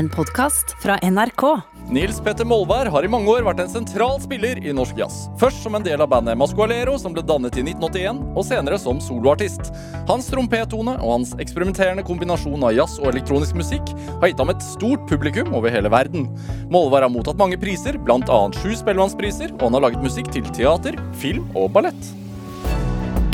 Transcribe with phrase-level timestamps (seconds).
[0.00, 1.42] En podkast fra NRK.
[1.92, 5.18] Nils Petter Molvær har i mange år vært en sentral spiller i norsk jazz.
[5.36, 9.02] Først som en del av bandet Mascoalero, som ble dannet i 1981, og senere som
[9.04, 9.68] soloartist.
[10.08, 13.92] Hans trompettone og hans eksperimenterende kombinasjon av jazz og elektronisk musikk
[14.22, 16.30] har gitt ham et stort publikum over hele verden.
[16.72, 18.38] Molvær har mottatt mange priser, bl.a.
[18.56, 22.14] sju Spellemannspriser, og han har laget musikk til teater, film og ballett.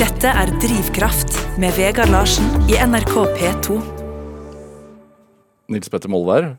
[0.03, 3.96] Dette er Drivkraft med Vegard Larsen i NRK P2.
[5.73, 6.53] Nils Petter Molvær,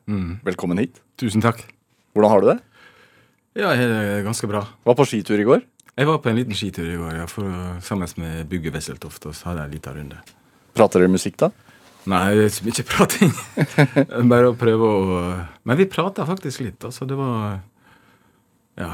[0.44, 0.98] velkommen hit.
[1.20, 1.62] Tusen takk.
[2.12, 2.58] Hvordan har du det?
[3.58, 4.66] Ja, jeg er ganske bra.
[4.84, 5.62] Var på skitur i går.
[5.98, 7.48] Jeg var på en liten skitur i går ja, for,
[7.82, 9.24] sammen med Bugge Wesseltoft.
[9.30, 10.20] Og så hadde jeg en liten runde.
[10.76, 11.50] Prater dere musikk, da?
[12.08, 13.32] Nei, ikke så mye prating.
[14.34, 15.24] Bare å prøve å
[15.68, 16.84] Men vi prata faktisk litt.
[16.84, 17.62] Altså, det var
[18.78, 18.92] Ja.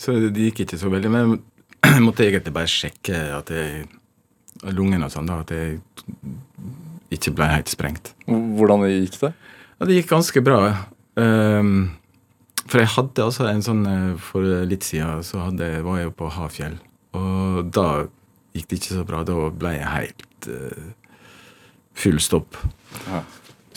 [0.00, 1.12] Så det gikk ikke så veldig.
[1.12, 1.36] Men
[1.86, 3.86] jeg måtte egentlig bare sjekke at jeg
[4.72, 5.42] lungene og sånn, da.
[5.44, 5.78] At jeg
[7.14, 8.12] ikke ble helt sprengt.
[8.26, 9.32] Hvordan gikk det?
[9.76, 10.60] Ja, det gikk ganske bra.
[11.16, 11.96] Um,
[12.66, 16.14] for jeg hadde altså en sånn eh, For litt siden så hadde, var jeg jo
[16.18, 16.74] på Hafjell.
[17.16, 17.86] Og da
[18.56, 19.22] gikk det ikke så bra.
[19.28, 20.90] Da ble jeg helt uh,
[21.96, 22.58] full stopp.
[23.06, 23.22] Ja.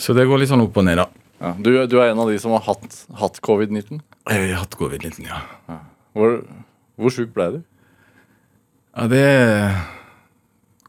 [0.00, 1.08] Så det går litt sånn opp og ned, da.
[1.40, 4.02] Ja, du, du er en av de som har hatt, hatt covid-19.
[4.28, 5.40] Jeg har hatt covid-19, ja.
[6.16, 6.40] Hvor,
[7.00, 7.58] hvor sjuk ble du?
[8.96, 9.24] Ja, det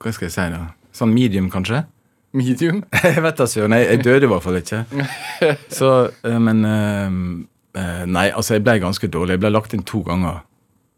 [0.02, 0.64] Hva skal jeg si, da?
[0.96, 1.86] Sånn medium, kanskje?
[2.32, 2.84] Medium?
[3.04, 3.76] Jeg vet da søren.
[3.76, 4.84] Jeg, jeg døde i hvert fall ikke.
[5.80, 5.92] Så,
[6.28, 7.18] eh, men eh,
[7.82, 9.36] eh, Nei, altså, jeg ble ganske dårlig.
[9.36, 10.42] Jeg ble lagt inn to ganger.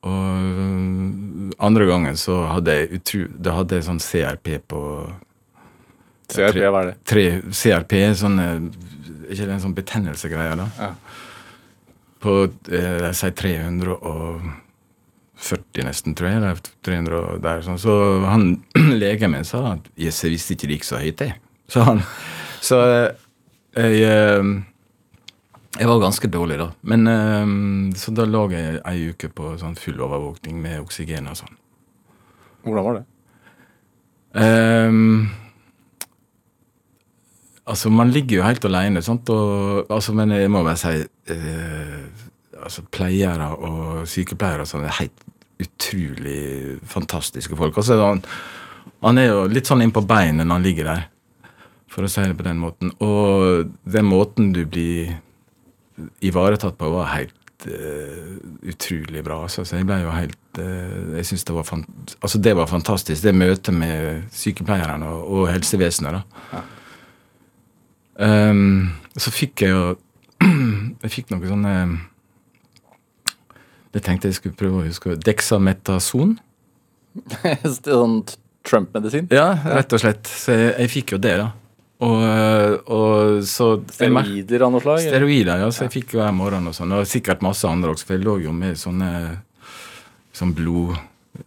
[0.03, 3.19] Og andre gangen så hadde jeg utru...
[3.39, 4.81] Da hadde jeg sånn CRP på
[6.33, 6.95] CRP, hva er det?
[7.07, 10.65] tre CRP, sånn ikke det en sånn betennelsegreie, da?
[10.79, 10.89] Ja.
[12.23, 12.35] På
[12.67, 13.35] jeg sier
[15.43, 16.39] 340 nesten, tror jeg.
[16.41, 17.79] Eller 300 og der, sånn.
[17.81, 18.49] Så han
[19.03, 21.39] legen min sa at yes, jeg visste ikke det gikk så høyt, jeg.
[21.71, 22.03] Så han
[22.63, 23.09] Så eh,
[23.73, 24.51] jeg eh,
[25.79, 26.69] Jeg var ganske dårlig, da.
[26.81, 31.39] Men eh, Så da lå jeg ei uke på sånn full overvåkning med oksygen og
[31.39, 31.57] sånn.
[32.63, 33.07] Hvordan var det?
[34.33, 35.29] Um,
[37.69, 39.29] altså, man ligger jo helt alene, sant?
[39.29, 42.23] Og, altså, men jeg må bare si uh,
[42.63, 45.27] altså, Pleiere og sykepleiere og sånn er helt
[45.61, 47.77] utrolig fantastiske folk.
[47.77, 48.23] Altså, han,
[49.05, 51.05] han er jo litt sånn inn på beinet når han ligger der,
[51.91, 52.93] for å si det på den måten.
[53.03, 55.17] Og den måten du blir
[56.25, 59.43] ivaretatt på, var helt uh, utrolig bra.
[59.45, 59.65] Altså.
[59.65, 63.35] Så jeg ble jo helt uh, Jeg syns det var altså det var fantastisk, det
[63.37, 66.23] møtet med sykepleierne og, og helsevesenet.
[66.53, 66.63] da.
[68.21, 69.85] Ehm, så fikk jeg jo
[71.03, 71.77] Jeg fikk noen sånne
[73.93, 75.17] Det tenkte jeg skulle prøve å huske.
[75.21, 76.37] Dexametason.
[77.77, 78.21] sånn
[78.63, 79.27] Trump-medisin?
[79.33, 80.29] Ja, rett og slett.
[80.29, 81.51] Så jeg, jeg fikk jo det, da.
[82.03, 85.03] Og, og så Steroider av noe slag?
[85.05, 85.69] Steroider, ja.
[85.71, 86.95] Så jeg fikk hver morgen og sånn.
[86.97, 89.11] Og sikkert masse andre også, for jeg lå jo med sånne
[90.33, 90.95] sånn blod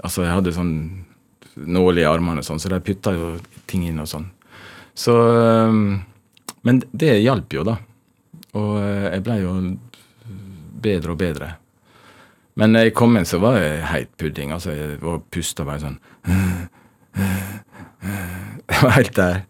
[0.02, 0.72] Altså, jeg hadde sånn
[1.70, 3.36] nål i armene og sånn, så de putta jo
[3.70, 4.24] ting inn og sånn.
[4.98, 5.14] Så
[6.66, 7.76] Men det hjalp jo, da.
[8.58, 9.52] Og øh, jeg blei jo
[10.82, 11.52] bedre og bedre.
[12.56, 14.53] Men når jeg kom inn, så var jeg helt pudding.
[14.56, 15.99] Altså, jeg var pusta bare sånn
[18.67, 19.43] Jeg var helt der.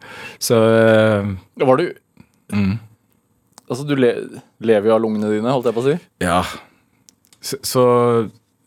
[0.43, 1.31] Så øh,
[1.63, 1.87] Var du
[2.53, 2.75] mm.
[3.67, 4.13] Altså, du le,
[4.63, 5.95] lever jo av lungene dine, holdt jeg på å si.
[6.23, 6.43] Ja.
[7.43, 7.83] Så, så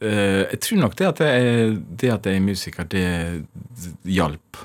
[0.03, 3.05] eh, jeg tror nok det at jeg, det at jeg er musiker, det
[4.03, 4.59] hjalp.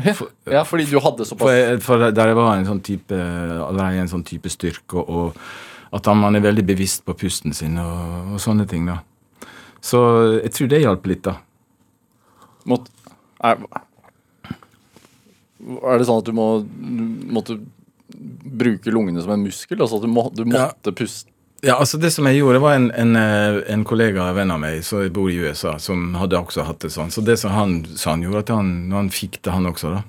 [0.00, 4.04] Ja, fordi du hadde For, såpass jeg, for der jeg var en sånn type allerede
[4.04, 5.34] en sånn type styrke, og,
[5.90, 9.00] og at man er veldig bevisst på pusten sin og, og sånne ting, da.
[9.80, 10.00] Så
[10.42, 11.38] jeg tror det hjalp litt, da.
[12.68, 12.90] mått,
[13.42, 13.62] er,
[15.80, 17.56] er det sånn at du må du måtte
[18.60, 19.80] bruke lungene som en muskel?
[19.80, 21.30] Altså at du, må, du måtte puste
[21.64, 24.60] Ja, altså Det som jeg gjorde, var en, en, eh, en kollega, en venn av
[24.62, 27.12] meg, som bor i USA, som hadde også hatt det sånn.
[27.12, 29.92] Så det som han sa han gjorde, at han, når han fikk det, han også,
[29.98, 30.04] da,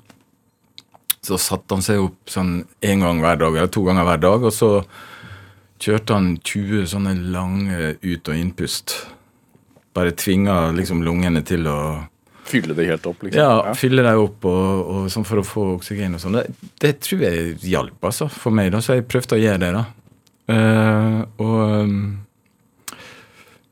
[1.22, 4.46] så satte han seg opp sånn én gang hver dag, eller to ganger hver dag,
[4.48, 4.72] og så
[5.82, 8.96] kjørte han 20 sånne lange ut- og innpust.
[9.96, 11.80] Bare tvinger liksom lungene til å
[12.52, 13.40] Fylle det helt opp, liksom?
[13.40, 16.40] ja, fylle dem opp og, og sånn for å få oksygen og sånn.
[16.40, 19.70] Det, det tror jeg hjalp, altså, for meg, da, så jeg prøvde å gjøre det,
[19.78, 19.84] da.
[20.52, 21.94] Uh, og um,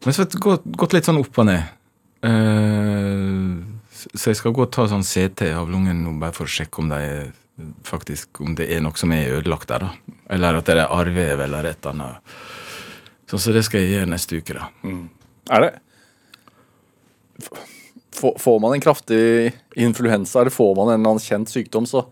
[0.05, 1.73] Men så har det gått, gått litt sånn opp og ned.
[2.23, 3.57] Uh,
[4.13, 6.83] så jeg skal gå og ta sånn CT av lungen nå, bare for å sjekke
[6.83, 7.27] om det er
[7.83, 10.15] faktisk om det er noe som er ødelagt der, da.
[10.31, 12.39] Eller at det er arrvev eller et eller annet.
[13.27, 14.69] Sånn, så det skal jeg gjøre neste uke, da.
[15.51, 15.73] Er det
[18.19, 22.03] Får man en kraftig influensa, eller får man en eller annen kjent sykdom, så,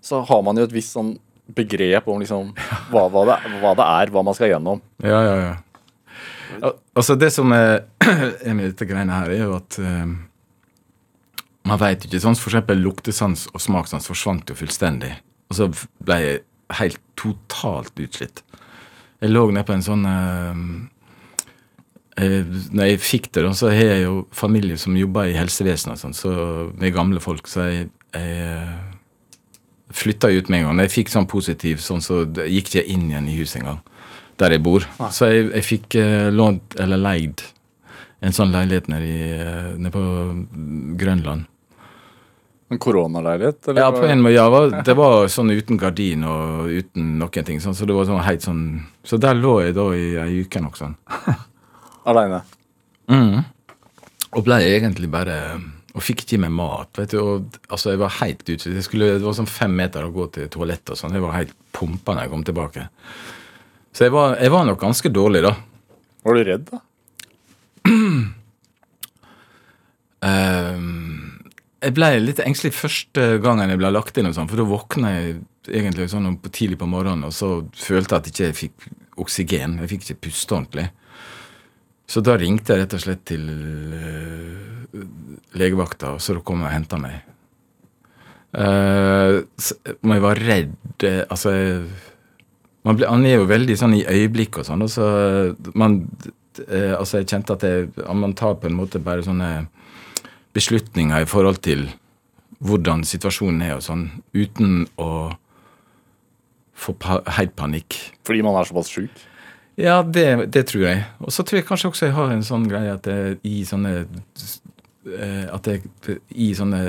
[0.00, 1.16] så har man jo et visst sånn
[1.52, 2.52] begrep om liksom
[2.92, 4.80] hva, hva, det, hva det er, hva man skal gjennom.
[5.02, 5.54] Ja, ja, ja.
[6.62, 7.82] Al altså, det som er,
[8.46, 10.14] er med dette greiene her, er jo at eh,
[11.68, 12.20] man veit ikke.
[12.22, 15.14] Sånn for eksempel luktesans og smakssans forsvant jo fullstendig.
[15.50, 15.68] Og så
[16.04, 16.42] ble jeg
[16.78, 18.44] helt totalt utslitt.
[19.22, 20.62] Jeg lå nede på en sånn eh,
[22.16, 26.32] Når jeg fikk det, så har jeg jo familie som jobber i helsevesenet, sånn, så
[26.76, 28.74] med gamle folk, så jeg, jeg eh,
[29.92, 30.82] flytta ut med en gang.
[30.84, 33.80] Jeg fikk sånn positiv, sånn, så gikk ikke jeg inn igjen i huset engang,
[34.40, 34.84] der jeg bor.
[35.12, 37.42] Så jeg, jeg fikk eh, lånt, eller leid,
[38.22, 40.04] en sånn leilighet nede, eh, nede på
[41.00, 41.48] Grønland.
[42.72, 43.68] En koronaleilighet?
[43.68, 47.18] eller Ja, på en måte, ja, det var- det var sånn uten gardin og uten
[47.18, 47.58] noen ting.
[47.60, 48.62] Sånn, så det var sånn helt sånn
[49.04, 50.94] Så der lå jeg da i ei uke nok sånn.
[52.08, 52.42] Aleine.
[53.10, 53.42] Mm.
[54.32, 55.36] Og ble egentlig bare
[55.92, 56.88] Og fikk ikke i meg mat.
[56.96, 58.90] vet du, og altså Jeg var helt utslitt.
[58.92, 61.12] Det var sånn fem meter å gå til toalettet og sånn.
[61.12, 62.86] Jeg var helt pumpa når jeg kom tilbake.
[63.92, 65.52] Så jeg var, jeg var nok ganske dårlig, da.
[66.24, 66.80] Var du redd, da?
[70.22, 71.42] Um,
[71.84, 75.12] jeg ble litt engstelig første gangen jeg ble lagt inn, og sånn, for da våkna
[75.12, 75.36] jeg
[75.68, 78.88] egentlig sånn tidlig på morgenen og så følte jeg at jeg ikke fikk
[79.22, 79.76] oksygen.
[79.82, 80.88] Jeg fikk ikke puste ordentlig.
[82.08, 85.02] Så da ringte jeg rett og slett til uh,
[85.58, 87.20] legevakta, og så kom de og henta meg.
[88.52, 89.40] Uh,
[90.04, 91.76] men jeg var redd eh, Altså jeg,
[92.84, 94.84] man, ble, man er jo veldig sånn i øyeblikk og sånn.
[94.84, 95.06] Og så
[95.78, 96.02] man,
[96.66, 99.52] uh, altså jeg kjente at jeg, man tar på en måte bare sånne
[100.52, 101.86] beslutninger i forhold til
[102.62, 104.04] hvordan situasjonen er og sånn,
[104.36, 105.32] uten å
[106.82, 107.96] få pa helt panikk.
[108.26, 109.24] Fordi man er såpass sjuk?
[109.82, 111.02] Ja, det, det tror jeg.
[111.18, 114.04] Og så tror jeg kanskje også jeg har en sånn greie at jeg, i sånne
[114.04, 115.82] eh, At jeg
[116.30, 116.82] i sånne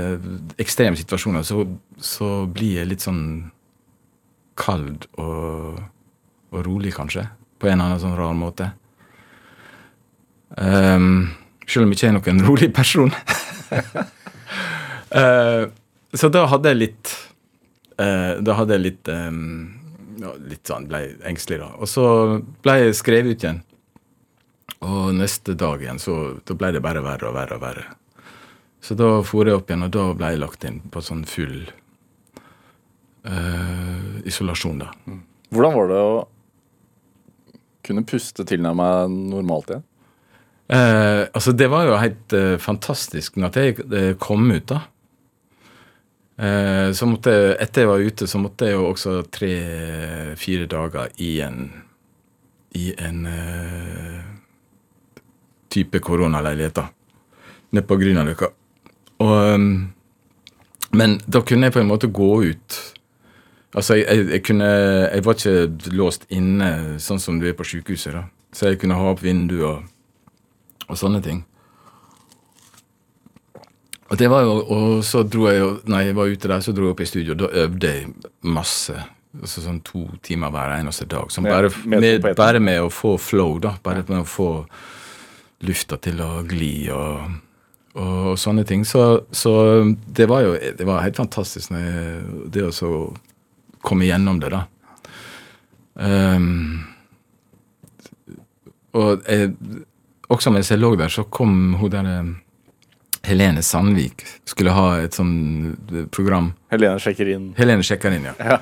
[0.62, 1.66] ekstreme situasjoner så,
[1.98, 3.24] så blir jeg litt sånn
[4.60, 5.82] kald og,
[6.54, 7.26] og rolig, kanskje.
[7.58, 8.70] På en eller annen sånn rar måte.
[10.54, 11.32] Um,
[11.66, 13.14] selv om jeg ikke er noen rolig person.
[15.18, 15.66] uh,
[16.20, 17.14] så da hadde jeg litt
[17.98, 19.80] uh, Da hadde jeg litt um,
[20.20, 21.70] ja, litt sånn, ble engstelig, da.
[21.80, 22.06] Og så
[22.64, 23.62] ble jeg skrevet ut igjen.
[24.84, 27.86] Og neste dag igjen, så da ble det bare verre og verre og verre.
[28.84, 31.62] Så da for jeg opp igjen, og da ble jeg lagt inn på sånn full
[33.30, 34.92] uh, isolasjon, da.
[35.54, 36.14] Hvordan var det å
[37.84, 39.88] kunne puste tilnærma normalt igjen?
[40.74, 44.80] Eh, altså, det var jo helt uh, fantastisk når jeg eh, kom ut, da.
[46.38, 51.12] Eh, så måtte jeg, etter jeg var ute, så måtte jeg jo også tre-fire dager
[51.22, 51.68] i en
[52.74, 54.22] i en eh,
[55.70, 56.88] type koronaleilighet, da.
[57.70, 58.50] Nede på Grünerløkka.
[59.22, 59.94] Ehm,
[60.92, 62.80] Men da kunne jeg på en måte gå ut.
[63.74, 67.66] Altså, jeg, jeg, jeg kunne Jeg var ikke låst inne sånn som du er på
[67.66, 68.24] sykehuset, da.
[68.54, 69.84] Så jeg kunne ha opp vinduet og,
[70.88, 71.46] og sånne ting.
[74.14, 76.72] Og det var jo, og så dro jeg jo, når jeg var ute der, så
[76.76, 77.34] dro jeg opp i studio.
[77.34, 78.12] Da øvde jeg
[78.46, 78.94] masse.
[79.40, 81.32] altså Sånn to timer hver eneste dag.
[81.34, 83.72] Som bare, med bare med å få flow, da.
[83.82, 84.50] Bare med å få
[85.66, 87.34] lufta til å gli og,
[87.98, 88.86] og sånne ting.
[88.86, 89.56] Så, så
[90.06, 92.22] det var jo det var helt fantastisk når jeg,
[92.54, 92.94] det å
[93.82, 94.62] komme igjennom det, da.
[95.98, 96.86] Um,
[98.94, 99.56] og jeg,
[100.30, 102.34] også mens jeg lå der, så kom hun der eh,
[103.24, 105.36] Helene Sandvik skulle ha et sånn
[105.94, 106.52] eh, program.
[106.74, 107.52] Helene sjekker inn.
[107.56, 108.36] Helene sjekker inn, ja.
[108.40, 108.58] Ja.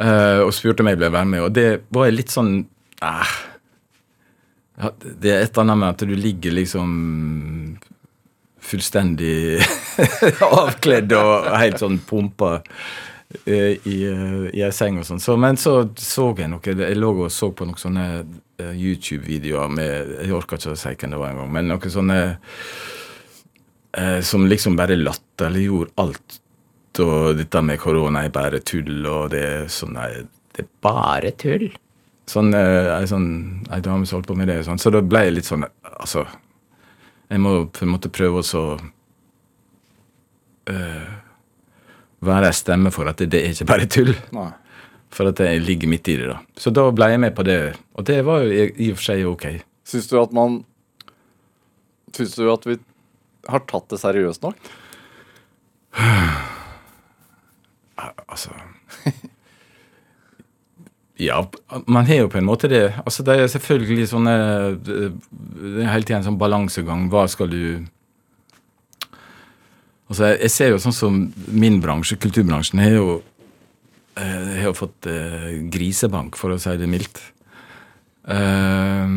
[0.00, 2.52] Uh, og spurte om jeg ble være med, og det var litt sånn
[3.04, 3.32] eh,
[4.80, 6.92] ja, Det er et eller annet med at du ligger liksom
[8.70, 9.60] fullstendig
[10.62, 15.20] avkledd og helt sånn pumpa uh, i, uh, i ei seng og sånn.
[15.20, 18.06] Så, men så så jeg noe Jeg lå og så på noen sånne
[18.60, 22.20] YouTube-videoer med Jeg orka ikke å si hvem det var engang, men noen sånne
[23.92, 26.40] eh, som liksom bare latterliggjorde alt.
[27.00, 30.10] Og dette med korona er bare tull, og det er sånn nei,
[30.50, 31.70] Det er bare tull.
[32.30, 34.64] Sånn, eh, ei sånn, dame som holdt på med det.
[34.66, 34.78] Sånn.
[34.78, 35.66] Så da ble jeg litt sånn
[36.00, 36.26] Altså,
[37.30, 38.62] jeg må på en måte prøve å så
[40.70, 41.10] eh,
[42.24, 44.14] være ei stemme for at det, det er ikke bare tull.
[44.36, 44.50] Nei.
[45.10, 46.28] For at jeg ligger midt i det.
[46.30, 46.38] da.
[46.56, 47.58] Så da ble jeg med på det,
[47.98, 49.46] og det var jo i, i og for seg ok.
[49.90, 50.60] Syns du at man
[52.14, 52.74] Syns du at vi
[53.48, 54.70] har tatt det seriøst nok?
[58.30, 58.54] Altså
[61.20, 61.42] Ja,
[61.84, 62.94] man har jo på en måte det.
[63.04, 64.34] Altså Det er selvfølgelig sånne
[64.80, 65.10] Det
[65.82, 67.10] er hele tiden en sånn balansegang.
[67.12, 67.64] Hva skal du
[70.10, 71.18] Altså Jeg ser jo sånn som
[71.52, 73.10] min bransje, kulturbransjen, har jo
[74.18, 77.20] eh, har fått eh, grisebank, for å si det mildt.
[78.28, 79.12] Eh,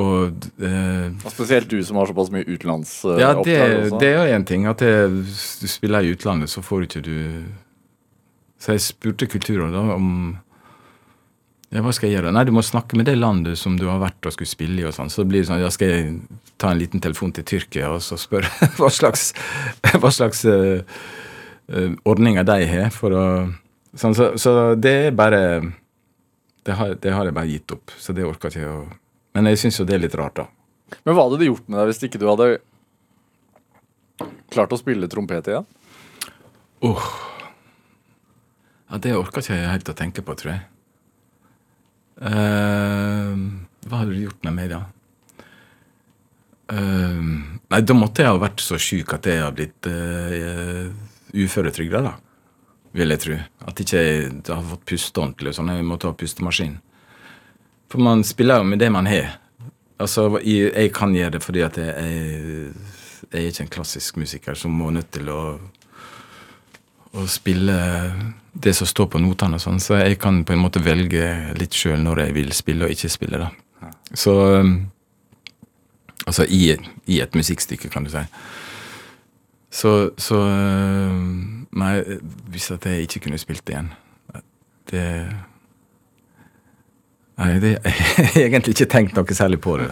[0.00, 4.38] og uh, Og spesielt du som har såpass mye utenlandsoppdrag Ja, det, det er jo
[4.38, 4.64] en ting.
[4.70, 4.94] At det,
[5.60, 7.18] du spiller i utlandet, så får du ikke du
[8.58, 10.10] Så jeg spurte Kulturrådet om
[11.74, 12.30] ja, hva skal jeg gjøre?
[12.30, 14.84] Nei, du må snakke med det landet som du har vært og skulle spille i.
[14.86, 15.10] og sånn.
[15.10, 16.12] Så blir det sånn, ja, skal jeg
[16.62, 18.48] ta en liten telefon til Tyrkia og så spørre
[18.78, 19.32] hva slags,
[19.98, 20.86] hva slags eh,
[21.66, 23.26] eh, ordninger de har for å
[23.98, 25.42] sånn, så, så det er bare
[26.66, 27.92] det har, det har jeg bare gitt opp.
[27.98, 28.84] Så det orker ikke å
[29.36, 30.46] Men jeg syns jo det er litt rart, da.
[31.04, 32.46] Men hva hadde det gjort med deg hvis ikke du hadde
[34.54, 35.66] klart å spille trompet igjen?
[36.86, 37.08] Åh.
[38.86, 40.64] Ja, det orker ikke jeg helt å tenke på, tror jeg.
[42.16, 43.34] Uh,
[43.86, 44.84] hva hadde du gjort med meg, da?
[46.72, 47.20] Uh,
[47.68, 50.88] nei, da måtte jeg ha vært så sjuk at jeg har blitt uh,
[51.36, 52.14] uføretrygda, da.
[52.96, 53.38] Vil jeg tro.
[53.68, 55.54] At ikke jeg har fått puste ordentlig.
[55.56, 55.72] Sånn.
[55.74, 56.78] Jeg må ta pustemaskin.
[57.92, 59.36] For man spiller jo med det man har.
[60.00, 62.72] Altså, jeg, jeg kan gjøre det fordi at jeg, jeg,
[63.30, 65.40] jeg er ikke en klassisk musiker som må nødt til å
[67.16, 67.76] å spille
[68.52, 71.24] det som står på notene, og sånn, så jeg kan på en måte velge
[71.56, 73.40] litt sjøl når jeg vil spille og ikke spille.
[73.40, 73.92] da.
[74.12, 74.76] Så um,
[76.26, 76.72] Altså i,
[77.06, 78.18] i et musikkstykke, kan du si.
[79.76, 81.92] Så, så um, Nei,
[82.52, 83.90] hvis at jeg ikke kunne spilt igjen
[84.88, 85.04] Det
[87.36, 89.90] Nei, det, jeg har egentlig ikke tenkt noe særlig på det.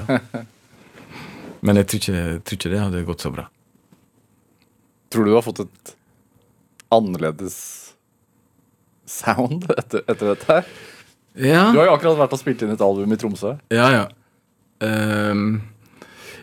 [1.65, 3.45] Men jeg tror ikke, jeg tror ikke det hadde gått så bra.
[5.13, 5.93] Tror du du har fått et
[6.95, 7.59] annerledes
[9.05, 10.73] sound etter, etter dette her?
[11.35, 11.67] Ja.
[11.75, 13.55] Du har jo akkurat vært og spilt inn et album i Tromsø.
[13.75, 14.05] Ja, ja.
[14.81, 15.61] Um,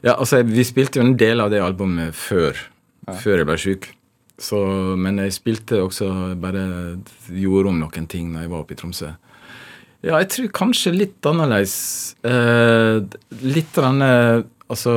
[0.02, 2.58] ja, altså, vi spilte jo en del av det albumet før,
[3.20, 3.90] før jeg ble sjuk.
[4.98, 6.08] Men jeg spilte også
[6.42, 6.64] bare
[7.30, 9.12] Gjorde om noen ting når jeg var oppe i Tromsø.
[10.02, 12.16] Ja, jeg tror kanskje litt annerledes.
[12.26, 13.04] Eh,
[13.46, 14.14] litt av denne
[14.72, 14.94] Altså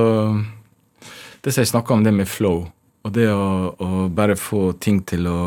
[1.43, 2.63] Det som jeg snakka om, det med flow.
[3.05, 5.41] Og det å, å bare få ting til å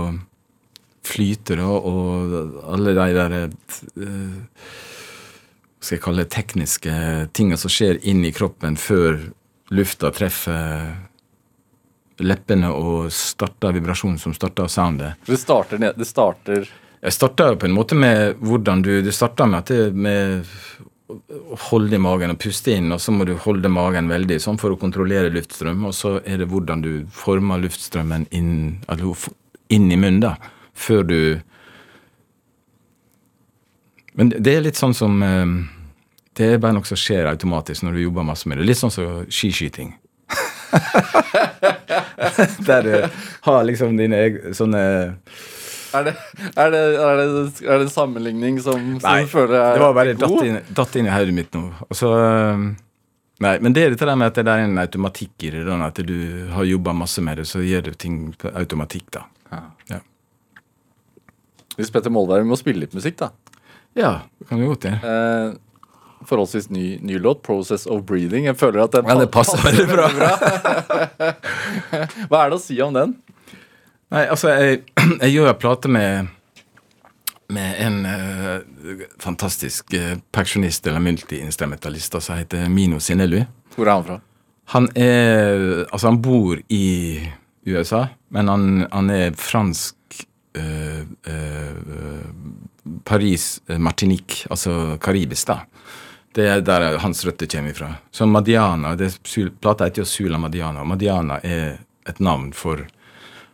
[1.07, 2.35] flyte, da, og
[2.67, 4.67] alle de der eh,
[5.79, 6.93] skal jeg kalle det tekniske
[7.37, 9.21] tinga som skjer inni kroppen før
[9.73, 10.91] lufta treffer
[12.19, 15.21] leppene og starter vibrasjonen som starter soundet.
[15.25, 16.67] Det starter, ned, det starter
[17.01, 20.45] Jeg starta på en måte med hvordan du Det starta med at det med
[21.07, 24.57] å holde i magen og puste inn, og så må du holde magen veldig sånn
[24.59, 28.51] for å kontrollere luftstrøm, og så er det hvordan du former luftstrømmen inn,
[28.91, 29.31] altså,
[29.71, 30.35] inn i munnen, da,
[30.75, 31.19] før du
[34.17, 35.45] Men det er litt sånn som eh,
[36.33, 38.65] Det er bare noe som skjer automatisk når du jobber masse med det.
[38.65, 39.93] Litt sånn som skiskyting.
[42.67, 42.95] Der du
[43.47, 44.81] har liksom dine egne sånne
[45.95, 46.13] Er det,
[46.59, 47.27] er det, er det,
[47.63, 50.57] er det en sammenligning som, som Nei, du føler er det var bare datt inn,
[50.75, 51.63] datt inn i hodet mitt nå.
[51.87, 52.11] Og så,
[53.45, 55.63] nei, men det er dette med at det er en automatikk i det.
[55.65, 56.17] Da, at du
[56.53, 59.23] har jobba masse med det, så gjør du ting på automatikk, da.
[59.87, 60.01] Ja,
[61.79, 63.31] Hvis Petter Molberg må spille litt musikk, da.
[63.95, 64.99] ja det kan vi godt gjøre.
[65.15, 65.47] Eh,
[66.25, 68.45] forholdsvis ny, ny låt, 'Process of Breathing'.
[68.45, 70.07] Jeg føler at den Ja, det passer veldig bra.
[72.29, 73.15] Hva er det å si om den?
[74.09, 74.81] Nei, altså, jeg,
[75.23, 76.27] jeg gjør en plate med
[77.49, 78.59] med en uh,
[79.19, 83.45] fantastisk uh, pensjonist eller multiinstrumentalist som heter Mino Sinelli.
[83.75, 84.19] Hvor er han fra?
[84.73, 86.87] Han er Altså, han bor i
[87.67, 89.95] USA, men han, han er fransk
[90.59, 91.03] uh,
[93.03, 95.59] Paris, Martinique, altså karibisk, da.
[96.35, 97.93] Det er der hans røtter kommer ifra.
[98.11, 99.13] Så Madiana det,
[99.61, 100.83] Plata heter jo Sula Madiana.
[100.83, 102.85] Madiana er et navn for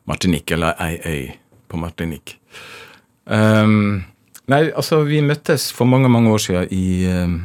[0.06, 1.32] Martinique, eller ei øy
[1.68, 2.38] på Martinique.
[3.26, 4.04] Um,
[4.52, 7.38] nei, altså, vi møttes for mange, mange år siden i um,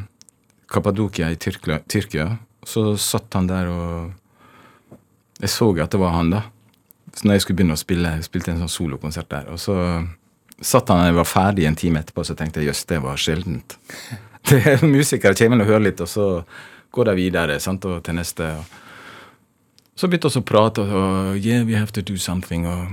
[0.69, 2.29] Kappadokia i Tyrkia, Tyrkia.
[2.67, 4.15] Så satt han der og
[5.39, 6.41] Jeg så at det var han, da.
[7.15, 9.45] Så når jeg skulle begynne å spille, jeg spilte en sånn solokonsert der.
[9.55, 9.77] Og så
[10.59, 13.21] satt han og jeg var ferdig en time etterpå, så tenkte jeg jøss, det var
[13.23, 13.77] sjeldent.
[14.73, 16.27] Er Musikere kommer inn og hører litt, og så
[16.95, 18.47] går de videre sant, og til neste.
[18.59, 22.67] Og så begynte vi å prate, og yeah, we have to do something.
[22.67, 22.87] og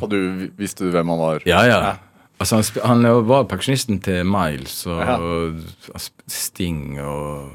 [0.00, 0.18] Og du
[0.58, 1.42] visste du hvem han var?
[1.48, 1.96] Ja, ja.
[2.38, 5.14] Altså, han, han var pensjonisten til Miles og Ja.
[5.16, 5.62] og
[6.28, 7.50] Sting og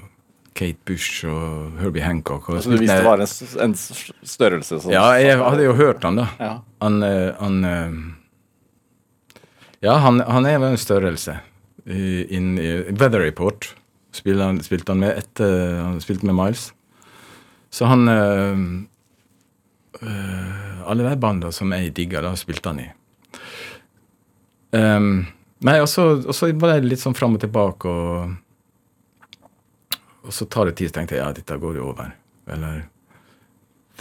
[0.58, 2.50] Kate Bush og Herbie Hancock.
[2.50, 3.28] Og Altså, du visste det var en,
[3.70, 3.76] en
[4.28, 6.26] størrelse som Ja, jeg hadde jo hørt han, da.
[6.42, 6.52] Ja.
[6.82, 7.92] Han, eh, han eh,
[9.86, 11.38] Ja, han, han er vel en størrelse.
[11.86, 13.72] Inn i Weather Report
[14.14, 16.70] spilte han, spilte han med etter han spilte med Miles.
[17.72, 18.64] Så han øh,
[20.02, 22.88] eh, Alle de bandene som jeg digga, da spilte han i.
[24.72, 25.28] Um,
[25.68, 29.38] nei, og så var det litt sånn fram og tilbake, og,
[30.26, 32.14] og så tar det tid, så tenkte jeg ja, dette går jo over.
[32.52, 32.86] Eller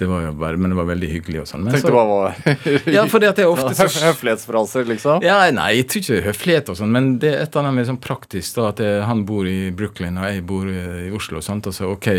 [0.01, 1.67] det var jo bare, Men det var veldig hyggelig og sånn.
[1.67, 2.37] Men Tenkte så, bare var
[2.97, 5.25] ja, fordi at det er ofte så Høf Høflighetsfraser, liksom?
[5.27, 7.89] ja, Nei, jeg tror ikke høflighet og sånn, men det er et eller annet med
[7.91, 11.43] sånn praktisk da, at jeg, han bor i Brooklyn og jeg bor i Oslo.
[11.45, 12.11] sant, og så ok.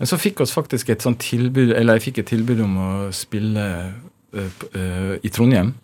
[0.00, 2.90] Men så fikk oss faktisk et sånt tilbud, eller jeg fikk et tilbud om å
[3.14, 3.66] spille
[4.34, 5.74] uh, eh, i Trondheim.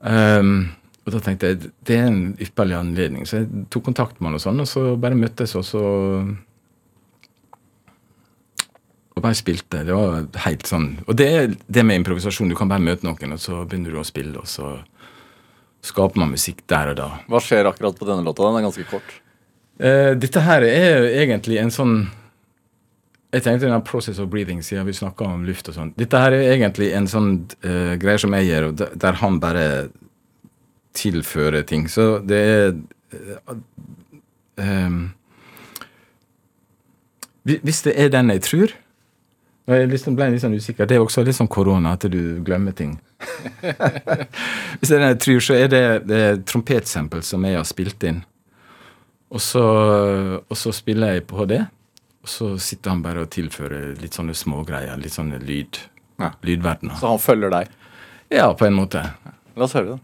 [0.00, 0.70] Um,
[1.06, 4.38] og da tenkte jeg det er en ypperlig anledning, så jeg tok kontakt med han
[4.38, 5.82] og sånn, og så bare møttes, og så
[9.20, 9.84] og bare spilte.
[9.86, 12.50] Det var helt sånn Og det er det med improvisasjon.
[12.50, 14.78] Du kan bare møte noen, og så begynner du å spille, og så
[15.84, 17.10] skaper man musikk der og da.
[17.30, 18.44] Hva skjer akkurat på denne låta?
[18.44, 19.12] Den er ganske kort.
[19.80, 21.94] Eh, dette her er egentlig en sånn
[23.30, 25.92] Jeg tenkte den process of breathing, siden vi snakka om luft og sånn.
[25.94, 27.28] Dette her er egentlig en sånn
[27.62, 29.66] uh, greie som jeg gjør, der, han bare
[30.98, 31.86] tilfører ting.
[31.86, 32.72] Så det er
[33.14, 33.54] eh,
[34.66, 34.98] ehm,
[37.46, 38.74] Hvis det er den jeg tror
[39.70, 40.88] Jeg liksom ble litt sånn usikker.
[40.88, 42.96] Det er også litt sånn korona, at du glemmer ting.
[44.80, 47.68] Hvis det er det jeg tror, så er det, det trompetsempel trompetsample som jeg har
[47.68, 48.22] spilt inn.
[49.30, 49.62] Og så,
[50.42, 51.60] og så spiller jeg på det,
[52.20, 54.98] og så sitter han bare og tilfører litt sånne smågreier.
[55.00, 55.78] Litt sånne lyd.
[56.20, 56.34] Ja.
[56.44, 56.98] Lydverdener.
[57.00, 57.70] Så han følger deg.
[58.30, 59.06] Ja, på en måte.
[59.56, 60.00] La oss høre det.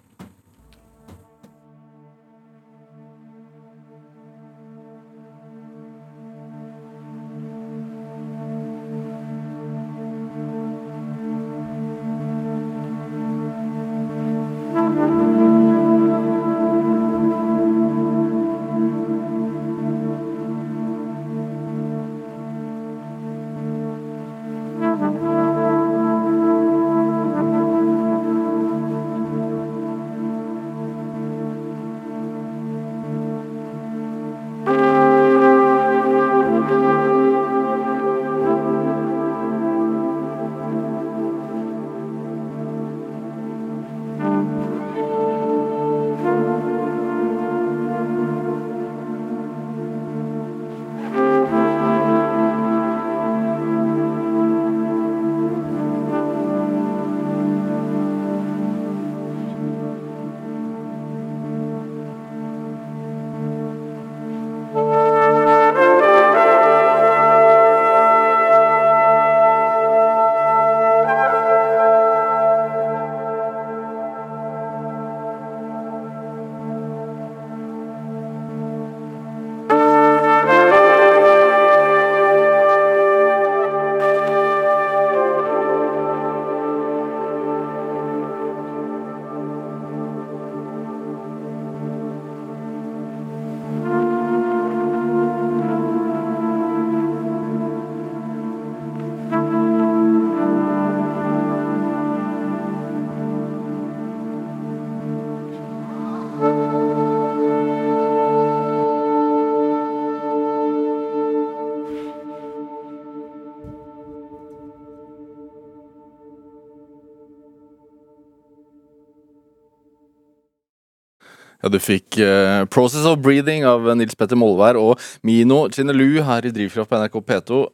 [121.67, 126.47] Ja, Du fikk uh, 'Process of Breathing' av Nils Petter Molvær og Mino Chinelu her
[126.47, 127.65] i Drivkraft på NRK P2.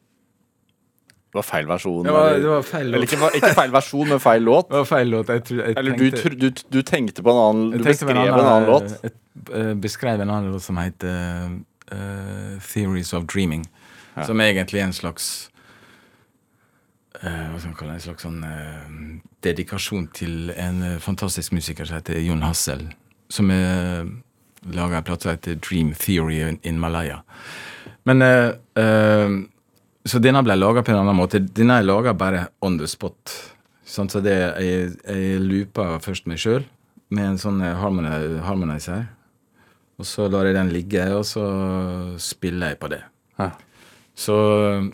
[1.33, 2.05] Det var feil versjon.
[2.05, 4.71] Det var, det var feil eller ikke, ikke feil versjon, men feil låt.
[4.71, 5.29] Det var feil låt.
[5.29, 8.11] Jeg, tror- jeg Eller du, tenkte- du, du, du tenkte på en annen Du beskrev
[8.11, 8.97] en annen, en annen låt.
[9.05, 9.13] Jeg
[9.61, 11.49] eh, beskrev en annen låt som heter
[11.93, 13.65] uh, 'Theories of Dreaming'.
[14.17, 14.25] Ja.
[14.29, 15.51] Som egentlig er en slags
[17.23, 18.01] Hva skal man kalle det?
[18.01, 18.41] En slags sånn
[19.45, 22.89] dedikasjon til en fantastisk musiker som heter Jon Hassel.
[23.33, 24.05] Som er
[24.71, 27.23] laga en plate som heter 'Dream Theory in, Malaya'.
[28.05, 29.31] Men eh, eh,
[30.05, 31.38] Så denne ble laga på en annen måte.
[31.38, 33.31] Denne er laga bare on the spot.
[33.87, 36.64] Sånn, så det, jeg, jeg loopa først meg sjøl
[37.14, 39.05] med en sånn eh, harmoni harmonizer.
[40.01, 41.45] Og så lar jeg den ligge, og så
[42.18, 43.03] spiller jeg på det.
[43.38, 43.53] Ja.
[44.23, 44.35] Så,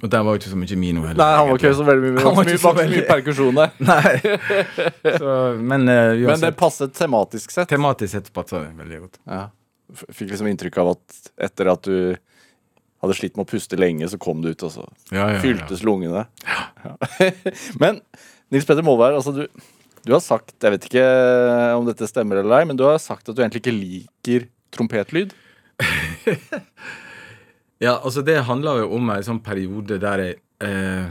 [0.00, 1.18] og der var jo ikke så mye Mino heller.
[1.20, 3.74] Nei, han var ikke så veldig mye, Han var ikke så mye perkusjon der.
[3.90, 4.12] Nei.
[5.18, 7.68] Så, men uh, Men det passet tematisk sett.
[7.68, 9.20] tematisk sett passet det veldig godt.
[9.28, 9.42] Ja.
[10.08, 11.98] Fikk liksom inntrykk av at etter at du
[13.04, 15.42] hadde slitt med å puste lenge, så kom du ut, og så Ja, ja, ja.
[15.44, 16.24] fyltes lungene.
[16.48, 16.94] Ja.
[17.82, 18.00] men
[18.50, 19.44] Nils Petter Molvær, altså du,
[20.06, 21.04] du har sagt, jeg vet ikke
[21.78, 25.36] om dette stemmer eller ei, men du har sagt at du egentlig ikke liker trompetlyd.
[27.82, 31.06] Ja, altså det handla jo om en sånn periode der jeg eh,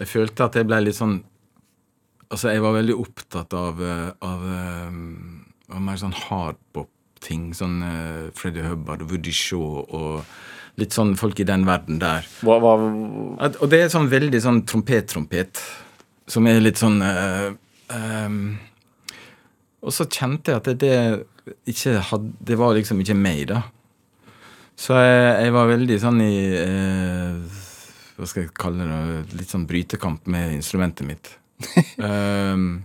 [0.00, 1.20] Jeg følte at jeg ble litt sånn
[2.32, 7.52] Altså, jeg var veldig opptatt av, av, av, eh, mer sånn hardpop-ting.
[7.54, 10.24] Sånn uh, Freddy Hubbard og Woody Shaw og
[10.80, 12.26] litt sånn folk i den verden der.
[12.42, 12.72] Hva, hva,
[13.44, 15.62] At, og det er sånn veldig sånn trompet-trompet,
[16.26, 17.52] som er litt sånn uh,
[17.92, 18.40] um,
[19.84, 23.60] Og så kjente jeg at det, det ikke hadde Det var liksom ikke meg, da.
[24.76, 27.60] Så jeg, jeg var veldig sånn i eh,
[28.16, 29.36] Hva skal jeg kalle det?
[29.38, 31.30] Litt sånn brytekamp med instrumentet mitt.
[32.02, 32.82] um,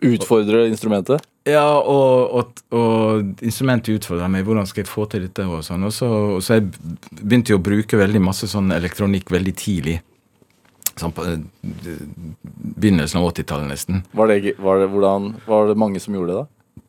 [0.14, 1.26] utfordre instrumentet?
[1.48, 4.44] ja, og, og, og instrumentet utfordra meg.
[4.46, 5.46] Hvordan skal jeg få til dette?
[5.48, 5.86] Og sånn.
[5.88, 6.68] Og så, og så jeg
[7.22, 9.96] begynte jeg å bruke veldig masse sånn elektronikk veldig tidlig.
[10.98, 11.38] Sånn på eh,
[12.76, 14.04] begynnelsen av 80-tallet, nesten.
[14.18, 16.84] Var det, var, det, hvordan, var det mange som gjorde det, da?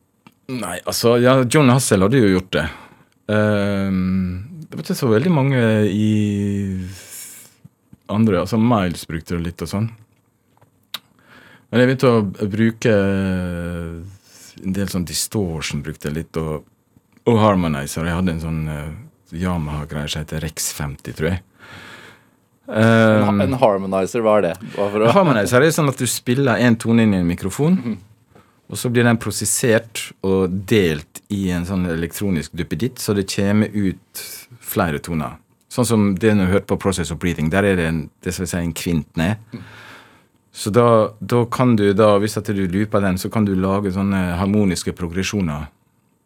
[0.49, 2.65] Nei, altså Ja, John Hassel hadde jo gjort det.
[3.29, 6.09] Ehm, det var ikke så veldig mange i
[8.09, 9.89] andre Altså Miles brukte det litt og sånn.
[11.69, 12.93] Men jeg begynte å bruke
[14.59, 16.65] en del sånn distortion brukte jeg litt, og,
[17.29, 18.07] og harmonizer.
[18.07, 18.89] Jeg hadde en sånn uh,
[19.37, 21.43] Yamaha-greie som heter Rex 50, tror jeg.
[22.69, 24.53] Um, en harmonizer, hva er det?
[24.75, 27.79] Hva Harmonizer er sånn at du spiller en tone inn i en mikrofon,
[28.69, 33.73] og så blir den prosessert og delt i en sånn elektronisk duppeditt, så det kommer
[33.73, 34.23] ut
[34.61, 35.39] flere toner.
[35.73, 37.49] Sånn som det du hørte på Process of Breathing.
[37.53, 39.41] Der er det en, det skal si, en kvint ned.
[40.53, 43.93] Så da, da kan du da, hvis at du looper den, så kan du lage
[43.93, 45.69] sånne harmoniske progresjoner.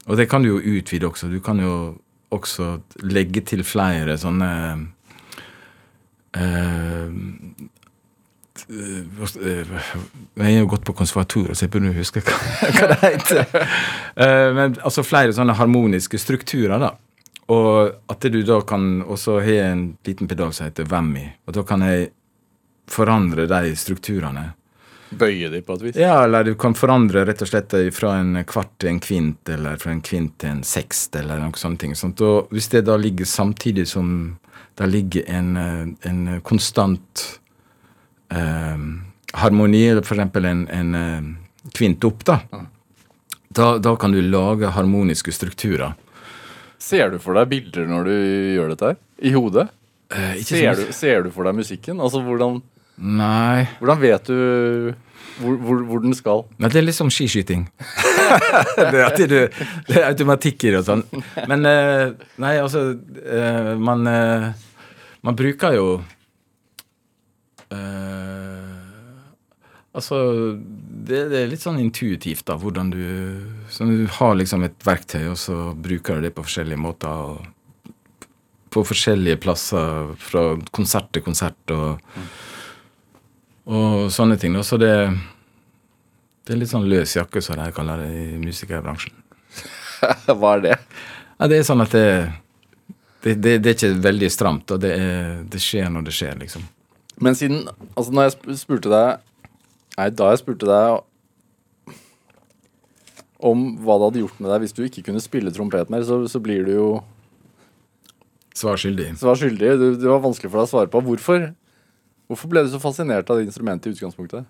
[0.08, 1.29] Og det kan du jo utvide også.
[1.32, 1.95] Du kan jo
[2.34, 4.51] også legge til flere sånne
[6.39, 7.12] eh,
[8.53, 9.75] Jeg
[10.37, 12.37] har jo gått på konservatoriet, så jeg burde huske hva,
[12.75, 13.63] hva det heter.
[14.13, 16.93] Eh, men altså flere sånne harmoniske strukturer, da.
[17.51, 21.25] Og at du da kan også ha en liten pedal som heter Vemmi.
[21.47, 22.11] Og da kan jeg
[22.89, 24.51] forandre de strukturene.
[25.13, 25.97] bøye de på et vis?
[25.99, 29.77] Ja, eller du kan forandre rett og slett fra en kvart til en kvint, eller
[29.77, 31.95] fra en kvint til en sekst, eller noe sånne ting.
[31.95, 32.21] Sånt.
[32.21, 34.37] Og hvis det da ligger samtidig som
[34.75, 37.39] det ligger en, eh, en konstant
[38.33, 38.85] eh,
[39.43, 41.29] harmoni, eller for eksempel en, en eh,
[41.73, 42.39] kvint opp, da.
[43.49, 43.69] da.
[43.77, 45.93] Da kan du lage harmoniske strukturer.
[46.83, 48.13] Ser du for deg bilder når du
[48.57, 48.99] gjør dette her?
[49.23, 49.69] I hodet?
[50.11, 52.01] Eh, ikke Ser du, ser du for deg musikken?
[52.03, 52.59] Altså, hvordan,
[52.99, 53.63] Nei.
[53.79, 54.93] hvordan vet du
[55.39, 56.43] hvor, hvor, hvor den skal?
[56.61, 57.65] Nei, det er litt som skiskyting.
[58.77, 59.39] det, er du,
[59.87, 61.05] det er automatikk i det og sånn.
[61.49, 62.85] Men eh, nei, altså
[63.23, 64.51] eh, Man eh,
[65.23, 65.87] Man bruker jo
[69.93, 70.17] Altså
[70.57, 73.03] det, det er litt sånn intuitivt, da, hvordan du
[73.69, 77.09] så Du har liksom et verktøy, og så bruker du det på forskjellige måter.
[77.09, 77.93] og
[78.73, 82.01] På forskjellige plasser, fra konsert til konsert og,
[83.69, 84.57] og sånne ting.
[84.57, 84.95] da, Så det
[86.43, 89.15] det er litt sånn løs jakke, som de kaller det i musikerbransjen.
[90.27, 90.77] Hva er det?
[91.38, 92.07] Ja, det er sånn at det,
[93.23, 96.36] det, det, det er ikke veldig stramt, og det, er, det skjer når det skjer,
[96.41, 96.65] liksom.
[97.21, 99.21] Men siden Altså, når jeg spurte deg
[99.97, 101.04] Nei, da jeg spurte deg
[103.43, 106.21] om hva det hadde gjort med deg hvis du ikke kunne spille trompet mer, så,
[106.32, 106.88] så blir du jo
[108.56, 109.17] Svar skyldig.
[109.17, 109.71] svar skyldig.
[109.82, 111.02] Du, det var vanskelig for deg å svare på.
[111.04, 111.47] Hvorfor,
[112.30, 114.45] hvorfor ble du så fascinert av det instrumentet i utgangspunktet?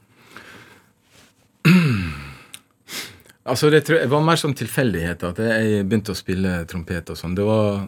[3.43, 7.19] Altså, det, jeg, det var mer sånn tilfeldighet at jeg begynte å spille trompet og
[7.19, 7.33] sånn.
[7.35, 7.81] Det var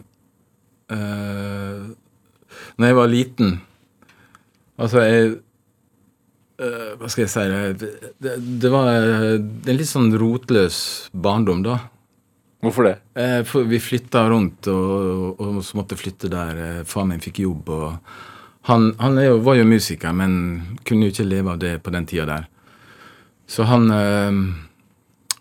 [0.92, 1.86] uh,
[2.76, 3.54] Når jeg var liten
[4.76, 5.34] Altså, jeg
[6.60, 7.44] uh, Hva skal jeg si
[7.80, 10.78] det, det, var en litt sånn rotløs
[11.12, 11.78] barndom, da.
[12.64, 12.94] Hvorfor det?
[13.20, 16.62] Eh, for vi flytta rundt, og, og så måtte flytte der.
[16.64, 21.14] Eh, Far min fikk jobb, og han, han jo, var jo musiker, men kunne jo
[21.14, 22.48] ikke leve av det på den tida der.
[23.46, 23.86] Så han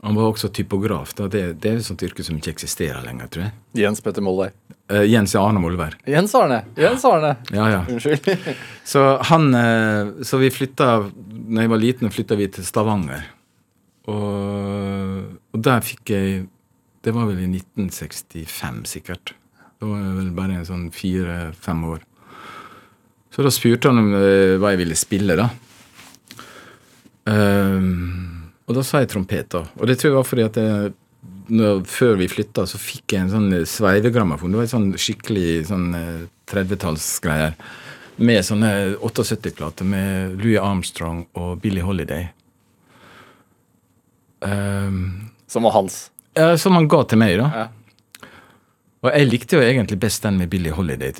[0.06, 1.16] Han var også typograf.
[1.18, 1.26] Da.
[1.32, 3.54] Det, det er et sånt yrke som ikke eksisterer lenger, tror jeg.
[3.82, 4.52] Jens Petter Molvær.
[4.92, 5.96] Uh, Jens Arne Molvær.
[6.06, 6.60] Jens Arne!
[6.78, 7.32] Jens Arne!
[7.50, 7.80] Ja, ja.
[7.90, 8.30] Unnskyld.
[8.92, 13.26] Så han uh, Så vi flytta Når jeg var liten, flytta vi til Stavanger.
[14.14, 16.46] Og, og der fikk jeg
[17.02, 19.34] Det var vel i 1965, sikkert.
[19.82, 22.06] Da var jeg vel bare en sånn fire-fem år.
[23.34, 25.50] Så da spurte han om eh, hva jeg ville spille, da.
[27.30, 28.35] Ehm,
[28.66, 29.64] og da sa jeg trompet, da.
[29.78, 30.94] Og det tror jeg var fordi at jeg,
[31.54, 34.54] når, før vi flytta, så fikk jeg en sånn sveivegrammafon.
[34.54, 37.54] Det var en sånn skikkelig sånn eh, 30-tallsgreier.
[38.26, 38.72] Med sånne
[39.04, 42.30] 78-plater med Louis Armstrong og Billie Holiday.
[44.40, 46.12] Um, Som var hans.
[46.38, 47.50] ja, som han ga til meg, da.
[47.54, 48.30] Ja.
[49.06, 51.14] Og jeg likte jo egentlig best den med Billie Holiday,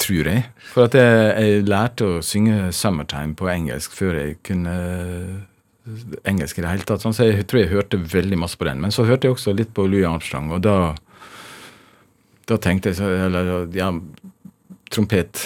[0.00, 0.46] tror jeg.
[0.72, 4.74] For at jeg, jeg lærte å synge 'Summertime' på engelsk før jeg kunne
[6.28, 7.02] engelsk i det hele tatt.
[7.02, 8.80] Sånn, så jeg tror jeg hørte veldig masse på den.
[8.84, 10.94] Men så hørte jeg også litt på Louis Armstrong, og da,
[12.50, 13.90] da tenkte jeg så Eller ja,
[14.92, 15.44] trompet.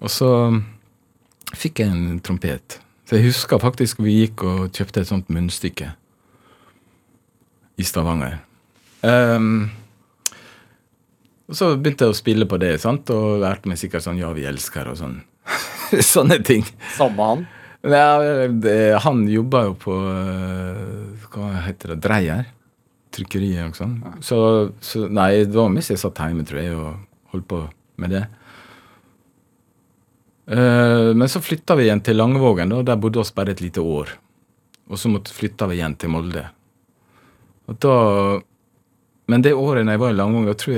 [0.00, 0.30] Og så
[1.56, 2.80] fikk jeg en trompet.
[3.06, 5.92] Så jeg husker faktisk vi gikk og kjøpte et sånt munnstykke
[7.76, 8.40] i Stavanger.
[9.06, 9.68] Um,
[11.46, 13.10] og så begynte jeg å spille på det, sant?
[13.14, 15.20] og lærte meg sikkert sånn 'Ja, vi elsker' og sånn.
[16.02, 16.66] Sånne ting.
[16.96, 17.46] Samme han?
[17.86, 22.00] Ja, det, han jobba jo på uh, Hva heter det?
[22.04, 22.48] Dreyer.
[23.14, 23.94] Trykkeriet og sånn.
[24.24, 24.38] Så,
[24.84, 27.60] så, nei, det var mest jeg satt hjemme, tror jeg, og holdt på
[28.02, 28.24] med det.
[30.50, 33.82] Uh, men så flytta vi igjen til Langevågen, og der bodde oss bare et lite
[33.82, 34.12] år.
[34.90, 36.44] Og så flytta vi igjen til Molde.
[37.66, 37.96] Og da
[39.26, 40.74] men det året når jeg var i Langvåg, tror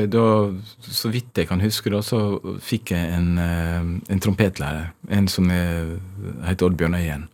[0.80, 2.20] så vidt jeg kan huske, da, så
[2.64, 4.94] fikk jeg en, eh, en trompetlærer.
[5.12, 5.98] En som er,
[6.46, 7.26] heter Oddbjørn Øyen.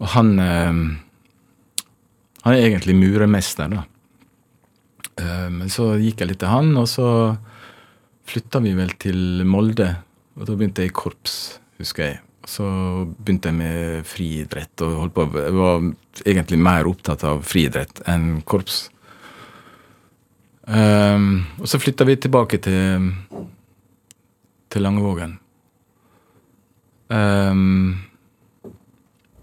[0.00, 0.72] Og han eh,
[2.44, 3.84] Han er egentlig muremester, da.
[5.20, 7.08] Eh, men så gikk jeg litt til han, og så
[8.28, 9.90] flytta vi vel til Molde.
[10.36, 12.18] Og da begynte jeg i korps, husker jeg.
[12.44, 12.64] Så
[13.16, 15.28] begynte jeg med friidrett og holdt på.
[15.40, 15.86] Jeg var
[16.24, 18.90] egentlig mer opptatt av friidrett enn korps.
[20.64, 23.10] Um, og så flytta vi tilbake til,
[24.72, 25.36] til Langevågen.
[27.12, 28.00] Um,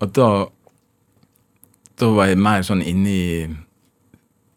[0.01, 0.29] og da
[2.01, 3.25] Da var jeg mer sånn inne i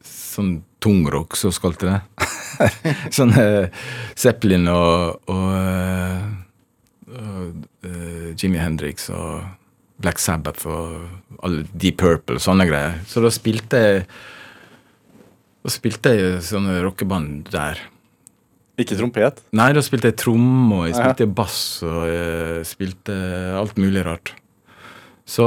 [0.00, 2.28] sånn tungrock, så kalte det.
[3.16, 3.68] sånn uh,
[4.16, 6.24] Zeppelin og, og, uh,
[7.12, 9.44] og uh, Jimmy Hendrix og
[10.00, 12.96] Black Sabbath og Deep Purple og sånne greier.
[13.06, 14.06] Så da spilte jeg
[15.64, 17.80] da spilte jeg sånne rockeband der.
[18.80, 19.38] Ikke trompet?
[19.54, 23.14] Nei, da spilte jeg tromme, og jeg spilte bass, og jeg spilte
[23.56, 24.34] alt mulig rart.
[25.24, 25.46] Så,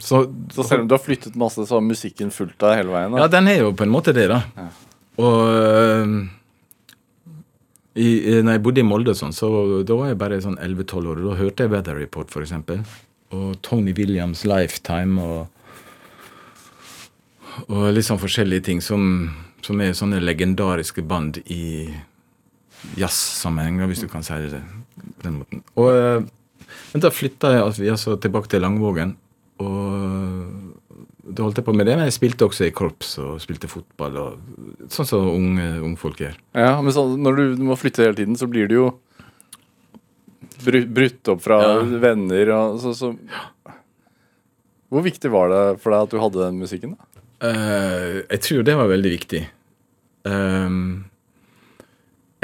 [0.00, 0.22] så,
[0.54, 3.12] så selv om du har flyttet masse, så har musikken fulgt deg hele veien?
[3.12, 3.24] Da?
[3.24, 4.40] Ja, den er jo på en måte det, da.
[4.56, 4.68] Ja.
[5.20, 6.14] Og uh,
[7.94, 8.06] i,
[8.40, 9.50] når jeg bodde i Molde, sånn, så
[9.84, 11.20] da var jeg bare sånn 11-12 år.
[11.26, 12.80] Da hørte jeg Weather Report, eksempel.
[13.34, 15.20] Og Tony Williams' Lifetime.
[15.20, 15.53] og
[17.68, 19.30] og litt sånn forskjellige ting som,
[19.64, 21.90] som er sånne legendariske band i
[23.00, 25.62] jazzsammenheng, hvis du kan si det på den måten.
[25.78, 29.16] Og, eh, men da flytta jeg altså, altså, tilbake til Langvågen,
[29.62, 30.74] og
[31.24, 34.18] da holdt jeg på med det, men jeg spilte også i korps og spilte fotball,
[34.20, 36.36] og sånn som unge ungfolk gjør.
[36.58, 38.86] Ja, men så, når du må flytte hele tiden, så blir du jo
[40.64, 41.80] brutt opp fra ja.
[42.00, 43.08] venner og så, så
[44.88, 46.94] Hvor viktig var det for deg at du hadde den musikken?
[46.94, 47.13] da?
[47.44, 49.42] Uh, jeg tror det var veldig viktig.
[50.24, 51.04] Um,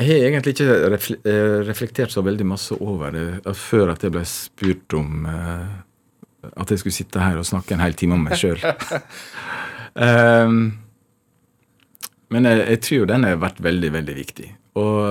[0.00, 4.14] jeg har egentlig ikke refle eh, reflektert så veldig masse over det før at jeg
[4.14, 5.74] ble spurt om uh,
[6.56, 8.62] at jeg skulle sitte her og snakke en hel time om meg sjøl.
[8.64, 10.62] um, ehm,
[12.32, 14.48] men jeg, jeg, tror den har vært veldig, veldig viktig.
[14.80, 15.04] Og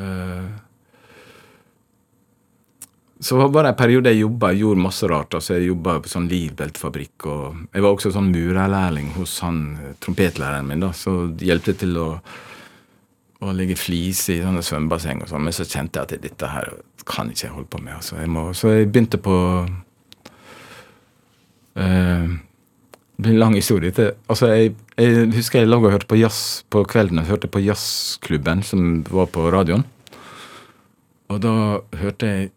[0.00, 0.46] uh,
[3.22, 5.34] så var det en periode jeg jobba, gjorde masse rart.
[5.34, 7.26] altså Jeg jobba på sånn livbeltfabrikk.
[7.30, 11.76] og Jeg var også sånn murerlærling hos han eh, trompetlæreren min, da, så det hjelpte
[11.84, 12.06] til å,
[13.38, 15.44] å legge flis i sånne svømmebasseng og sånn.
[15.46, 16.72] Men så kjente jeg at dette her
[17.06, 17.94] kan ikke jeg holde på med.
[18.00, 19.36] altså jeg må, Så jeg begynte på
[21.78, 23.90] uh, Det blir en lang historie.
[23.92, 27.22] til, altså jeg, jeg husker jeg lå og hørte på jazz på kvelden.
[27.22, 29.86] Jeg hørte på jazzklubben som var på radioen.
[31.30, 31.54] Og da
[32.02, 32.50] hørte jeg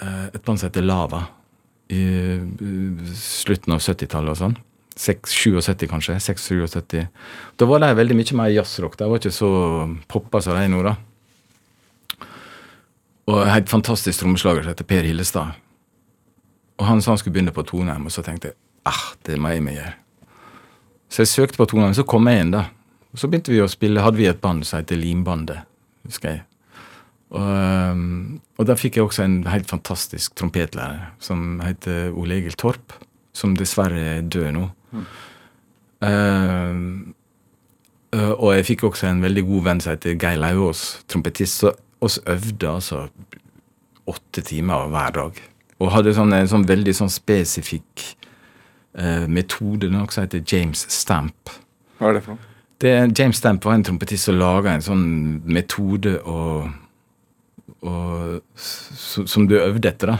[0.00, 1.24] et band som heter Lava.
[1.90, 2.02] I
[3.18, 4.58] slutten av 70-tallet og sånn.
[5.00, 6.18] 77 kanskje.
[6.20, 7.06] 6-77.
[7.56, 8.98] Da var de veldig mye mer jazzrock.
[8.98, 9.50] De var ikke så
[10.10, 10.96] poppa som de er nå, da.
[13.30, 15.56] Og en helt fantastisk trommeslager som heter Per Hillestad.
[16.80, 18.58] Og han sa han skulle begynne på Toneheim, og så tenkte jeg
[18.88, 19.96] ah, det må jeg gjøre.
[21.10, 22.64] Så jeg søkte på Toneheim, så kom jeg inn, da.
[23.10, 25.66] Og så begynte vi å spille, hadde vi et band som heter Limbandet.
[26.06, 26.42] husker jeg.
[27.30, 27.46] Og,
[27.94, 32.96] um, og da fikk jeg også en helt fantastisk trompetlærer som heter Ole Egil Torp,
[33.36, 34.64] som dessverre er død nå.
[34.90, 35.04] Mm.
[36.00, 36.74] Uh,
[38.34, 41.62] og jeg fikk også en veldig god venn som heter Geir Lauvås, trompetist.
[41.62, 41.68] Så
[42.02, 43.06] oss øvde altså
[44.10, 45.38] åtte timer hver dag.
[45.80, 48.16] Og hadde sånn, en sånn veldig sånn spesifikk
[48.98, 51.54] uh, metode, noe som heter James Stamp.
[52.00, 52.50] Hva er det for noe?
[52.80, 55.04] James Stamp var en trompetist som laga en sånn
[55.44, 56.70] metode og
[57.86, 60.18] og, som du øvde etter, da.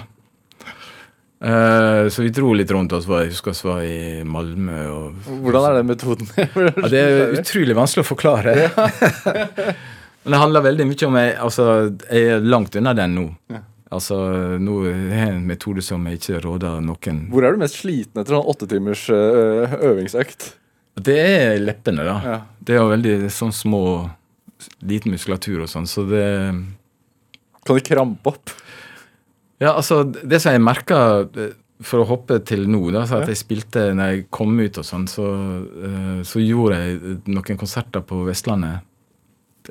[1.40, 3.06] Uh, så vi dro litt rundt oss.
[3.08, 4.80] Jeg husker vi var i Malmö.
[4.92, 6.28] Og, Hvordan er den metoden?
[6.36, 8.56] ja, det er utrolig vanskelig å forklare.
[10.22, 11.66] Men det handler veldig mye om jeg, altså,
[12.10, 13.26] jeg er langt unna den nå.
[13.54, 13.62] Ja.
[13.90, 14.16] Altså,
[14.62, 18.20] nå har jeg en metode som jeg ikke råder noen Hvor er du mest sliten
[18.20, 20.52] etter sånn åtte timers øh, øvingsøkt?
[21.00, 22.14] Det er leppene, da.
[22.22, 22.36] Ja.
[22.60, 23.82] Det er jo veldig sånn små
[24.84, 26.26] Liten muskulatur og sånn, så det
[27.66, 28.52] Kan du krampe opp?
[29.60, 31.00] Ja, altså, det som jeg merka
[31.84, 34.84] For å hoppe til nå, da, så at jeg spilte når jeg kom ut og
[34.84, 35.26] sånn, så,
[35.88, 38.84] eh, så gjorde jeg noen konserter på Vestlandet.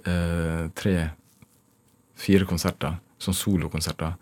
[0.02, 0.96] Eh, tre
[2.20, 2.98] Fire konserter.
[3.22, 4.18] Sånn solokonserter.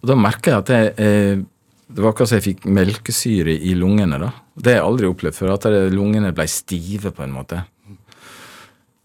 [0.00, 1.42] Og da merka jeg at jeg,
[1.90, 4.16] det var akkurat som jeg fikk melkesyre i lungene.
[4.22, 4.30] da.
[4.54, 5.52] Det har jeg aldri opplevd før.
[5.56, 7.64] At lungene ble stive, på en måte.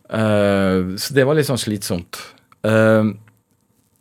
[0.06, 2.20] Eh, så det var litt sånn slitsomt.
[2.66, 3.10] Eh,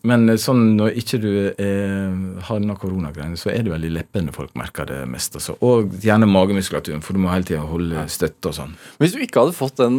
[0.05, 2.13] men sånn når ikke du er,
[2.45, 5.39] har denne koronagreiene, så er det veldig leppene folk merker det mest.
[5.41, 5.57] Altså.
[5.65, 8.75] Og gjerne magemuskulaturen, for du må hele tida holde støtte og sånn.
[9.01, 9.97] Hvis du ikke hadde fått den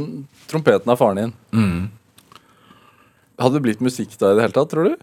[0.51, 1.89] trompeten av faren din,
[3.41, 4.95] hadde det blitt musikk da i det hele tatt, tror du?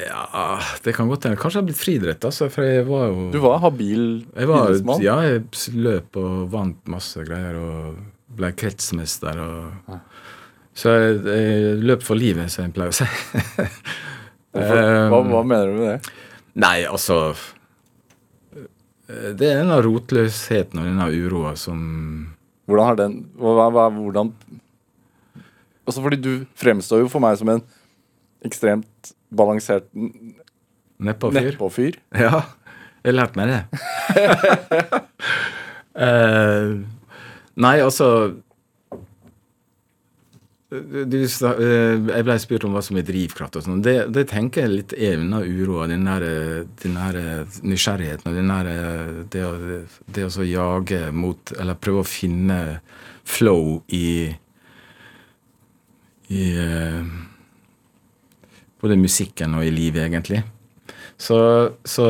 [0.00, 1.36] Ja, det kan godt hende.
[1.36, 5.02] Kanskje jeg har blitt friidrett, altså, for jeg var jo Du var habil idrettsmann.
[5.04, 5.44] ja, jeg
[5.76, 8.00] løp og vant masse greier og
[8.40, 9.98] ble kretsmester og
[10.76, 13.06] Så jeg, jeg løp for livet, som jeg pleier å si.
[14.50, 16.14] Hva, hva mener du med det?
[16.58, 17.36] Nei, altså
[19.06, 21.78] Det er denne rotløsheten og denne uroa som
[22.66, 24.32] Hvordan har den hva, hva, hvordan
[25.86, 27.62] Altså fordi du fremstår jo for meg som en
[28.46, 29.86] ekstremt balansert
[31.00, 31.52] Nedpå-fyr.
[31.52, 31.96] nedpå-fyr.
[32.12, 32.42] Ja,
[33.00, 33.60] jeg har lært meg det.
[35.96, 36.76] uh,
[37.64, 38.10] nei, altså
[40.70, 43.56] du, eh, Jeg ble spurt om hva som er drivkraft.
[43.58, 43.82] og sånn.
[43.82, 46.26] Det, det tenker jeg litt er unna uroa, den der,
[46.82, 48.70] den der nysgjerrigheten og den der,
[49.32, 52.60] det, å, det å jage mot Eller prøve å finne
[53.26, 54.30] flow i
[56.30, 57.02] I eh,
[58.80, 60.44] både musikken og i livet, egentlig.
[61.18, 61.36] Så,
[61.84, 62.06] så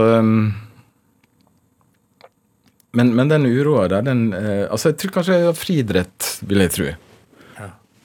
[2.92, 6.90] men, men den uroa der, den eh, Altså, jeg tror kanskje friidrett, vil jeg tro.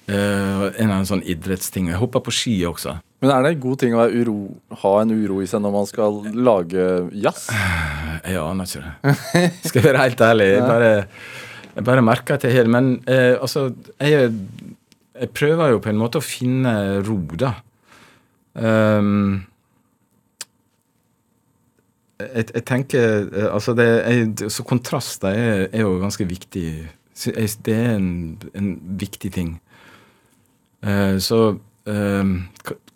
[0.06, 1.89] Eh, en eller annen sånn idrettsting.
[1.89, 3.00] Jeg hoppa på ski også.
[3.24, 4.36] Men er det en god ting å uro,
[4.84, 6.86] ha en uro i seg når man skal lage
[7.26, 7.48] jazz?
[8.26, 9.41] Jeg aner ikke det.
[9.70, 10.46] Skal jeg være helt ærlig.
[10.50, 10.88] Jeg bare,
[11.76, 12.72] jeg bare merker at jeg har det.
[12.74, 13.68] Men uh, altså,
[14.02, 14.32] jeg,
[15.13, 16.74] jeg prøver jo på en måte å finne
[17.06, 17.52] ro, da.
[18.58, 19.44] Um,
[22.18, 26.65] jeg, jeg tenker eh, Altså, det jeg, så kontraster er, er jo ganske viktig.
[27.68, 28.10] Det er en,
[28.58, 29.54] en viktig ting.
[30.86, 31.39] Eh, så
[31.89, 32.36] eh,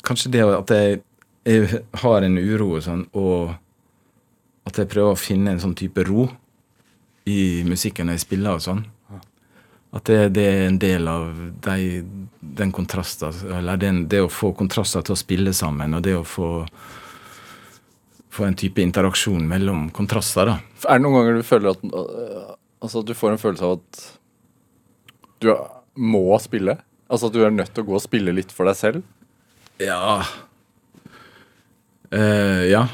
[0.06, 1.02] kanskje det at jeg,
[1.50, 3.56] jeg har en uro og sånn, og
[4.70, 6.28] at jeg prøver å finne en sånn type ro
[7.30, 8.86] i musikken jeg spiller og sånn.
[9.90, 11.30] At det, det er en del av
[11.66, 12.04] de,
[12.40, 16.26] den kontrasten, eller den, det å få kontraster til å spille sammen, og det å
[16.28, 16.50] få,
[18.30, 20.60] få en type interaksjon mellom kontraster, da.
[20.86, 23.74] Er det noen ganger du føler at øh, Altså at du får en følelse av
[23.76, 23.98] at
[25.44, 25.50] du
[26.00, 26.78] må spille?
[27.10, 29.04] Altså at du er nødt til å gå og spille litt for deg selv?
[29.82, 30.24] Ja
[32.12, 32.88] Eh, Ja.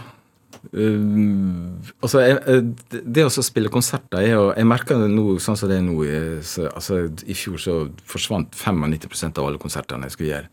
[0.76, 5.56] Uh, altså, jeg, det, det å spille konserter er jo Jeg merker det nå sånn
[5.60, 5.94] som det er nå.
[6.04, 6.98] eh, Så, altså,
[7.30, 7.76] I fjor så
[8.10, 10.50] forsvant 95% av alle konsertene jeg skulle gjøre.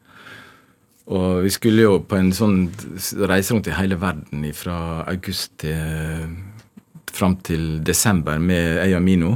[1.17, 2.59] Og vi skulle jo på en sånn
[3.25, 4.77] reise rundt i hele verden fra
[5.11, 6.37] august til
[7.13, 9.33] fram til desember med jeg og Mino.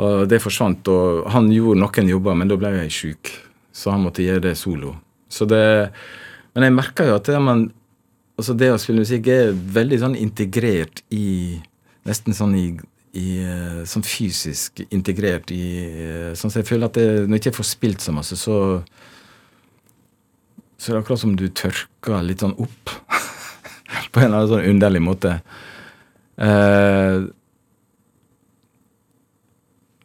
[0.00, 0.88] Og det forsvant.
[0.90, 3.32] Og han gjorde noen jobber, men da ble jeg sjuk.
[3.74, 4.94] Så han måtte gjøre det solo.
[5.30, 5.62] Så det,
[6.54, 7.68] men jeg merka jo at det, man,
[8.38, 11.60] altså det å spille musikk er veldig sånn integrert i
[12.04, 12.66] Nesten sånn i,
[13.16, 17.42] i eh, sånn fysisk integrert i eh, Sånn at jeg føler at det, når jeg
[17.46, 18.58] ikke får spilt så masse, så
[20.84, 22.90] så er det akkurat som du tørker litt sånn opp.
[24.12, 25.38] På en eller annen sånn underlig måte.
[26.36, 27.24] Eh,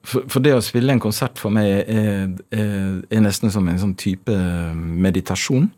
[0.10, 3.82] for, for det å spille en konsert for meg er, er, er nesten som en
[3.82, 4.36] sånn type
[4.74, 5.70] meditasjon.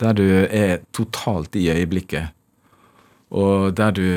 [0.00, 2.34] Der du er totalt i øyeblikket.
[3.36, 4.08] Og der du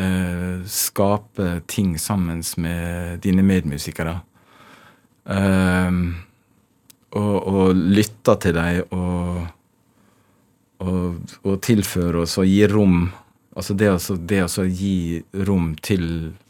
[0.00, 4.16] eh, skaper ting sammen med dine medmusikere.
[5.28, 6.00] Eh,
[7.16, 9.44] og, og lytter til dem og,
[10.82, 13.06] og, og tilfører og gir rom.
[13.56, 16.45] Altså det å det å gi rom til eh,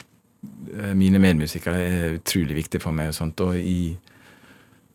[0.99, 3.13] mine medmusikere er utrolig viktig for meg.
[3.13, 3.97] Og, sånt, og i,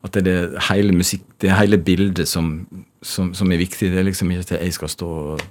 [0.05, 2.53] at det er hele musikk, det hele bildet som,
[3.01, 3.91] som, som er viktig.
[3.93, 5.45] Det er liksom ikke at jeg skal stå og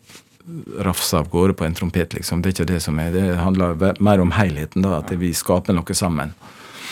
[0.82, 2.40] rafse av gårde på en trompet, liksom.
[2.42, 3.12] Det er ikke det som er.
[3.14, 4.98] Det handler mer om helheten, da.
[5.02, 6.32] At vi skaper noe sammen.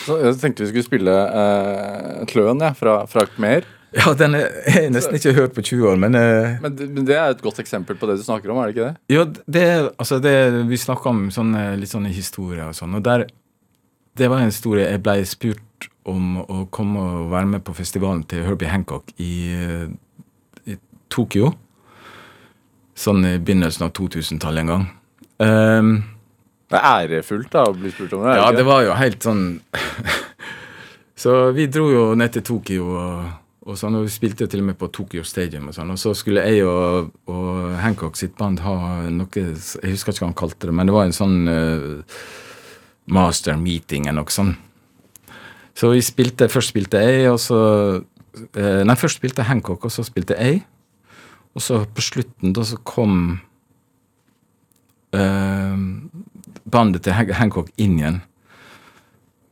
[0.05, 3.67] Så jeg tenkte vi skulle spille eh, Kløen ja, fra, fra Khmer.
[3.97, 4.49] Ja, den er,
[4.93, 7.57] nesten ikke hørt på 20 år, men eh, Men, det- men det er et godt
[7.63, 9.15] eksempel på det du snakker om, er det ikke det?
[9.15, 9.63] Ja, det,
[9.97, 10.33] altså det,
[10.69, 13.25] vi snakker om sånne, litt sånne historier og sånn, og der
[14.19, 18.23] Det var en historie jeg ble spurt om å komme og være med på festivalen
[18.27, 19.87] til Herbie Hancock i, eh,
[20.73, 20.77] i
[21.09, 21.53] Tokyo.
[22.99, 24.87] Sånn i begynnelsen av 2000-tallet en gang.
[25.39, 25.91] Um,
[26.69, 28.35] Det er ærefullt da å bli spurt om det.
[28.41, 29.45] ja, det var jo helt sånn
[31.19, 33.29] Så vi dro jo ned til Tokyo og,
[33.69, 35.91] og sånn, og vi spilte til og med på Tokyo Stadium og sånn.
[35.93, 38.75] Og så skulle jeg og, og Hancock sitt band ha
[39.13, 42.23] noe Jeg husker ikke hva han kalte det, men det var en sånn uh,
[43.13, 44.57] master meeting eller noe sånt.
[45.77, 47.59] Så vi spilte Først spilte jeg, og så
[47.99, 50.63] uh, Nei, først spilte Hancock, og så spilte jeg.
[51.53, 53.37] Og så på slutten, da så kom
[55.15, 55.77] uh,
[56.69, 58.19] bandet til Hancock inn igjen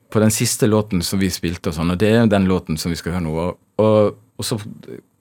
[0.08, 2.94] på den siste låten som vi spilte, og sånn, og det er den låten som
[2.94, 3.34] vi skal høre nå.
[3.44, 4.58] Og, og, og så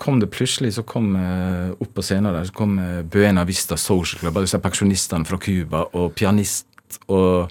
[0.01, 3.79] kom det plutselig, så kom eh, opp på scenen der, så kom eh, Buena Vista
[3.81, 6.69] Social Club, disse pensjonistene fra Cuba, og pianist,
[7.09, 7.51] og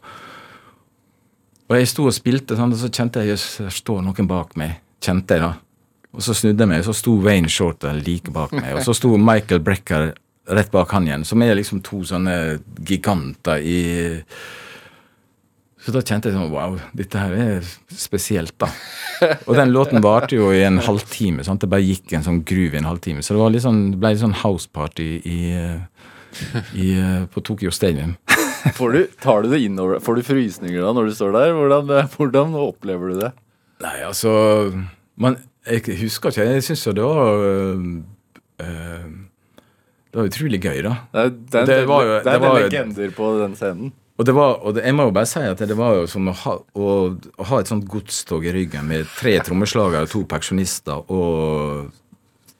[1.65, 4.51] Og jeg sto og spilte, sånn, og så kjente jeg jøss, der står noen bak
[4.53, 4.75] meg.
[5.01, 5.55] Kjente jeg, da.
[6.13, 8.93] Og så snudde jeg meg, og så sto Wayne Shorter like bak meg, og så
[8.93, 10.11] sto Michael Brecker
[10.45, 13.79] rett bak han igjen, som er liksom to sånne giganter i
[15.85, 18.71] så da kjente jeg sånn Wow, dette her er spesielt, da.
[19.45, 21.43] Og den låten varte jo i en halvtime.
[21.45, 21.61] sant?
[21.61, 23.21] Det bare gikk en sånn groove i en halvtime.
[23.21, 25.37] Så det var litt sånn, det ble litt sånn houseparty i,
[26.73, 26.87] i,
[27.29, 28.15] på Tokyo Stadium.
[28.79, 31.51] Får du, tar du det innover Får du frysninger da når du står der?
[31.53, 33.29] Hvordan, eh, hvordan opplever du det?
[33.85, 34.31] Nei, altså
[35.21, 35.37] man,
[35.69, 36.47] Jeg husker ikke.
[36.49, 37.83] Jeg syns jo det var øh,
[40.09, 40.95] Det var utrolig gøy, da.
[41.13, 43.93] Det er, det er, Det var det er det var legender på den scenen.
[44.15, 46.29] Og, det var, og det, jeg må jo bare si at det var jo som
[46.31, 51.11] å ha, å, å ha et sånt godstog i ryggen med tre trommeslagere, to pensjonister
[51.11, 51.89] og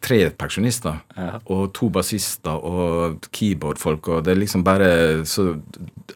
[0.05, 0.99] tre pensjonister.
[1.15, 1.39] Ja.
[1.53, 5.53] Og to bassister og keyboardfolk, og det liksom bare Så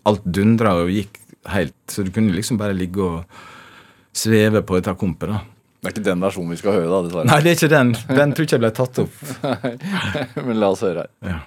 [0.08, 1.18] alt dundra og gikk
[1.50, 3.40] helt Så du kunne liksom bare ligge og
[4.20, 5.40] sveve på et kompet, da.
[5.80, 7.28] Det er ikke den versjonen vi skal høre, da, dessverre.
[7.30, 7.92] Nei, det er ikke den.
[8.18, 9.22] Den tror ikke jeg ble tatt opp.
[10.50, 11.12] Men la oss høre her.
[11.24, 11.38] Ja.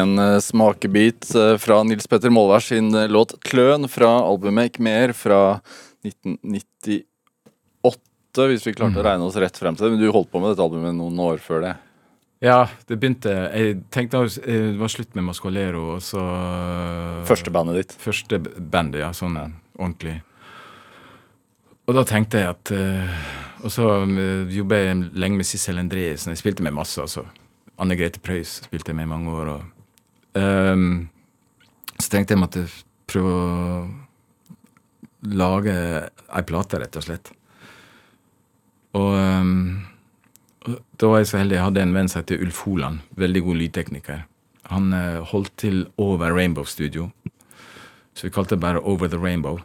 [0.00, 4.84] En uh, smakebit uh, fra Nils Petter Molvær sin uh, låt 'Kløn' fra albumet 'Ikke
[4.84, 5.60] mer' fra
[6.04, 7.04] 1998,
[8.50, 9.02] hvis vi klarte mm.
[9.02, 9.92] å regne oss rett frem til det.
[9.94, 11.74] Men du holdt på med dette albumet noen år før det?
[12.40, 16.22] Ja, det begynte Jeg tenkte det var slutt med Mascolero, og så
[17.28, 17.92] Første bandet ditt?
[18.00, 19.10] Første bandet, ja.
[19.12, 19.36] Sånn
[19.76, 20.22] ordentlig.
[21.84, 22.72] Og da tenkte jeg at
[23.60, 23.84] Og så
[24.56, 26.32] jobba jeg lenge med Sissel Endresen.
[26.32, 27.26] Jeg spilte med masse, altså.
[27.80, 29.54] Anne Grete Preus spilte jeg med i mange år.
[29.54, 29.79] Og,
[30.34, 31.08] um,
[31.98, 32.64] så tenkte jeg måtte
[33.10, 33.88] prøve å
[35.30, 35.74] lage
[36.08, 37.30] ei plate, rett og slett.
[38.96, 39.54] Og um,
[41.00, 43.04] da var jeg så heldig jeg hadde en venn som heter Ulf Holand.
[43.20, 44.24] Veldig god lydtekniker.
[44.70, 47.10] Han uh, holdt til over Rainbow Studio.
[48.14, 49.60] Så vi kalte det bare Over the Rainbow.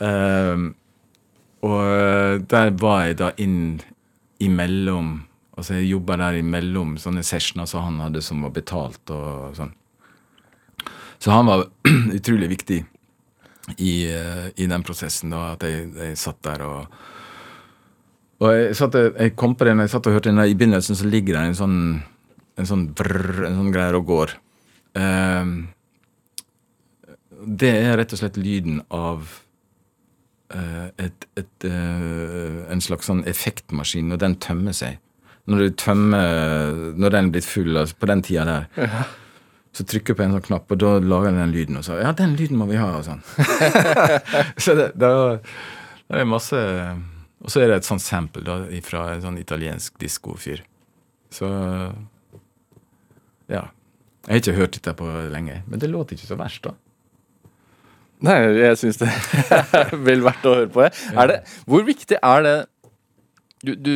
[0.00, 0.74] um,
[1.64, 3.80] og uh, der var jeg da inn
[4.42, 5.22] imellom
[5.54, 9.70] Altså Jeg jobba der imellom sånne sessioner som han hadde som var betalt og sånn.
[11.24, 11.64] Så han var
[12.18, 12.82] utrolig viktig
[13.76, 16.98] i, uh, i, den prosessen, da, at jeg, jeg satt der og
[18.44, 20.56] Og jeg, satt, jeg kom på det når jeg satt og hørte den der i
[20.58, 21.78] begynnelsen, så ligger det en sånn
[22.54, 24.34] en sånn brrr, en sånn greier og går.
[24.94, 25.54] Um,
[27.62, 29.24] det er rett og slett lyden av
[30.54, 35.00] uh, et, et, en slags sånn effektmaskin når den tømmer seg
[35.44, 39.02] når du tømmer Når den er blitt full, altså på den tida der, ja.
[39.74, 41.78] Så trykker jeg på en sånn knapp, og da lager den den lyden.
[41.80, 43.22] Og så Ja, den lyden må vi ha, og sånn.
[44.64, 45.10] så det, det,
[46.06, 46.60] det er masse
[47.42, 50.62] Og så er det et sånt sample da, fra en sånn italiensk diskofyr.
[51.34, 51.50] Så
[53.50, 53.66] Ja.
[54.24, 56.70] Jeg har ikke hørt dette på lenge, men det låter ikke så verst, da.
[58.24, 59.10] Nei, jeg syns det
[59.82, 60.86] er vel verdt å høre på.
[61.28, 62.54] Det, hvor viktig er det
[63.64, 63.94] du, du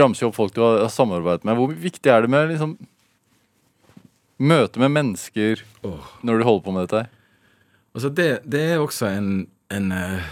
[0.00, 1.58] ramser jo opp folk du har samarbeidet med.
[1.58, 2.76] Hvor viktig er det med liksom
[4.38, 6.08] møte med mennesker oh.
[6.22, 7.04] når du holder på med dette?
[7.04, 7.12] her?
[7.96, 9.30] Altså det, det er også en,
[9.72, 10.26] en, eh,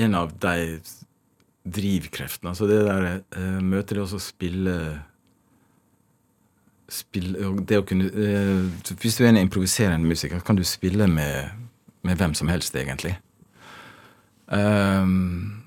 [0.00, 0.78] en, av de
[1.64, 2.54] drivkreftene.
[2.54, 4.78] Altså det der uh, møtet, det å spille
[6.94, 11.54] Spille, det å kunne uh, Hvis du er en improviserende musiker, kan du spille med,
[12.04, 13.16] med hvem som helst, egentlig.
[14.52, 15.64] Um,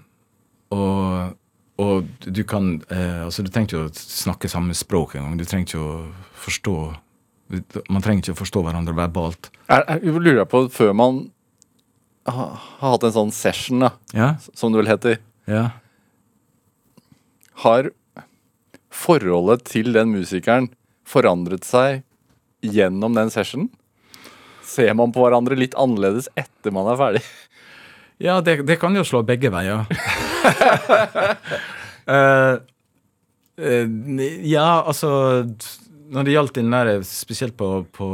[0.70, 1.34] og
[1.78, 5.38] og du kan eh, altså Du trenger ikke å snakke samme språk engang.
[5.38, 5.98] Du trenger ikke å
[6.46, 6.78] forstå
[7.48, 9.52] Man trenger ikke å forstå hverandre verbalt.
[9.68, 11.22] Er, er, jeg lurer på, før man
[12.28, 14.34] har, har hatt en sånn session, da, ja.
[14.58, 15.70] som det vel heter ja.
[17.64, 17.88] Har
[18.92, 20.68] forholdet til den musikeren
[21.08, 22.04] forandret seg
[22.66, 23.70] gjennom den sessionen?
[24.68, 27.24] Ser man på hverandre litt annerledes etter man er ferdig?
[28.20, 29.88] Ja, det, det kan jo slå begge veier.
[32.12, 32.60] uh,
[33.62, 33.88] uh,
[34.44, 35.12] ja, altså
[36.08, 38.08] Når det gjaldt den der, spesielt på, på,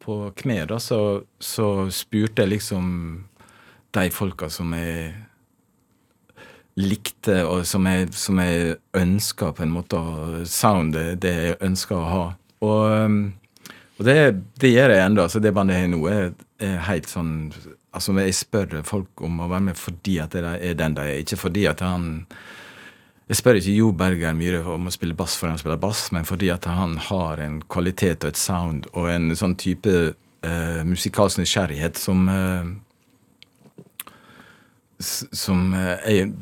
[0.00, 2.86] på kne, da, så, så, spurte jeg liksom
[3.92, 5.10] de folka som jeg
[6.80, 10.00] likte, og som jeg, som jeg ønska på en måte
[10.48, 12.22] Soundet, det jeg ønska å ha.
[12.64, 13.18] Og,
[13.98, 14.16] og det,
[14.62, 15.26] det, gjør jeg ennå.
[15.28, 17.34] Det bandet jeg har nå, er, er helt sånn
[17.90, 21.24] Altså, jeg spør folk om å være med fordi at det er den de er,
[21.24, 22.04] ikke fordi at han
[23.30, 26.24] Jeg spør ikke Jo Berger Myhre om å spille bass fordi han spiller bass, men
[26.26, 31.38] fordi at han har en kvalitet og et sound og en sånn type uh, musikalsk
[31.38, 32.66] nysgjerrighet som uh,
[34.98, 36.32] Som jeg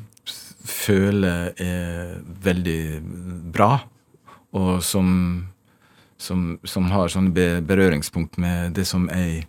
[0.68, 2.80] føler er veldig
[3.54, 3.68] bra,
[4.58, 5.06] og som,
[6.18, 9.44] som, som har sånne berøringspunkt med det som jeg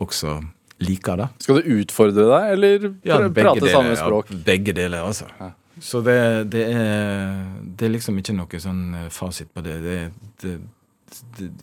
[0.00, 0.38] også
[0.80, 1.28] liker da.
[1.44, 4.32] Skal du utfordre deg, eller ja, prate deler, samme språk?
[4.32, 5.28] Ja, begge deler, altså.
[5.38, 5.52] Ja.
[5.78, 9.78] Så det, det, er, det, er, liksom ikke noe sånn eh, fasit på det.
[9.82, 9.98] Det,
[10.42, 10.54] det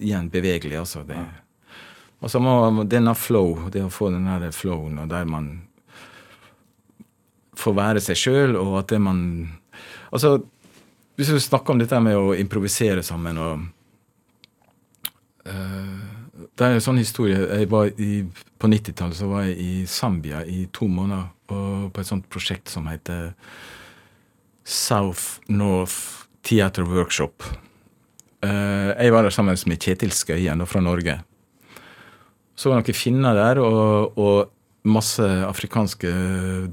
[0.03, 1.03] igjen bevegelig, altså.
[1.07, 1.17] Det,
[2.19, 5.53] og så må denne flow, det å få den der flowen og der man
[7.61, 9.21] får være seg sjøl, og at det man
[10.11, 10.41] Altså,
[11.15, 13.61] hvis du snakker om dette med å improvisere sammen og
[15.47, 16.01] uh,
[16.57, 17.37] det er en sånn historie.
[17.37, 18.25] Jeg var i,
[18.59, 22.89] på 90-tallet så var jeg i Zambia i to måneder på et sånt prosjekt som
[22.91, 23.31] heter
[24.63, 27.43] South North Theater Workshop.
[28.41, 31.19] Uh, jeg var der sammen med Kjetil Skøyen fra Norge.
[32.55, 36.09] Så var det noen finner der, og, og, masse afrikanske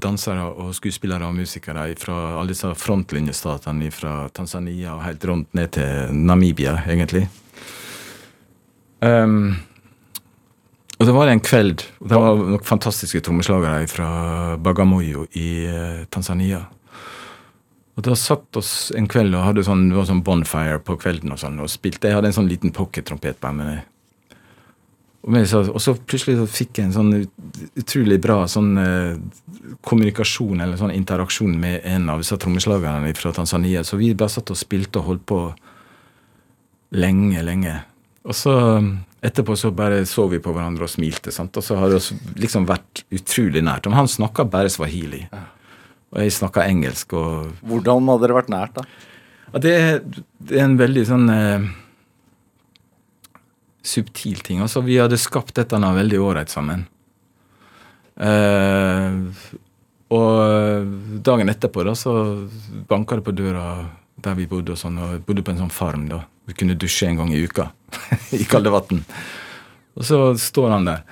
[0.01, 5.69] dansere og skuespillere og musikere fra alle disse frontlinjestatene fra Tanzania og helt rundt ned
[5.75, 7.27] til Namibia, egentlig.
[9.05, 9.59] Um,
[10.97, 14.09] og det var en kveld Det var noen fantastiske trommeslagere fra
[14.57, 16.65] Bagamoyo i uh, Tanzania.
[17.97, 21.33] Og da satt oss en kveld og hadde sånn, det var sånn bonfire på kvelden
[21.35, 22.07] og sånn, og spilte.
[22.07, 23.81] Jeg hadde en sånn liten pockettrompet på meg.
[25.19, 27.09] Og, så, og så plutselig så fikk jeg en sånn
[27.77, 29.17] utrolig bra sånn eh,
[29.83, 33.83] kommunikasjon eller sånn interaksjon med en av disse trommeslagerne fra Tanzania.
[33.83, 35.41] Så vi bare satt og spilte og holdt på
[36.95, 37.75] lenge, lenge.
[38.23, 38.93] Og så um,
[39.25, 41.35] etterpå så bare så vi på hverandre og smilte.
[41.35, 41.57] sant?
[41.59, 41.99] Og så har det
[42.39, 43.89] liksom vært utrolig nært.
[43.89, 45.25] Men han snakka bare swahili.
[46.09, 47.13] Og jeg snakka engelsk.
[47.13, 48.85] og Hvordan hadde dere vært nært, da?
[49.53, 49.75] ja, det,
[50.41, 51.67] det er en veldig sånn eh,
[53.85, 54.61] subtil ting.
[54.65, 56.87] Altså, vi hadde skapt dette nå veldig ålreit sammen.
[58.19, 59.19] Eh,
[60.09, 62.13] og dagen etterpå da, så
[62.89, 63.65] banka det på døra
[64.19, 66.09] der vi bodde, og sånn, og jeg bodde på en sånn farm.
[66.09, 66.23] da.
[66.49, 67.69] Vi kunne dusje en gang i uka
[68.35, 69.03] i kalde vann.
[69.95, 71.05] Og så står han der.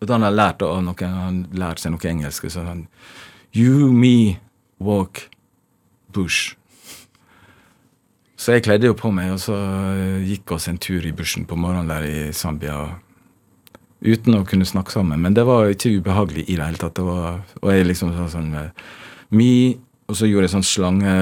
[0.00, 2.86] Og da han har lært av noe, han har lært seg noe engelsk, så han
[3.54, 4.40] You, me,
[4.82, 5.28] walk,
[6.12, 6.56] bush.
[8.34, 11.46] Så jeg kledde jo på meg, og så eh, gikk oss en tur i bushen
[11.46, 12.80] på morgenen der i Zambia.
[14.02, 15.22] Uten å kunne snakke sammen.
[15.22, 16.96] Men det var ikke ubehagelig i det hele tatt.
[16.98, 18.90] Det var, og jeg liksom sa sånn eh,
[19.30, 19.48] Me,
[20.10, 21.14] og så gjorde jeg sånn slange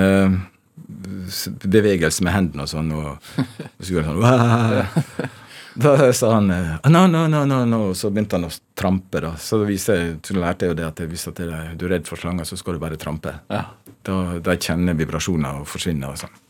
[1.69, 3.13] bevegelse med hendene og sånn, og,
[3.45, 5.39] og så gjorde jeg sånn!
[5.75, 9.23] Da sa han no, no, no, no, no, så begynte han å trampe.
[9.25, 9.33] da.
[9.41, 12.49] Så, viser så lærte jeg jo det at hvis at du er redd for slanger,
[12.49, 13.35] så skal du bare trampe.
[13.49, 13.65] Ja.
[14.05, 16.41] Da, de kjenner vibrasjoner og forsvinner og sånn.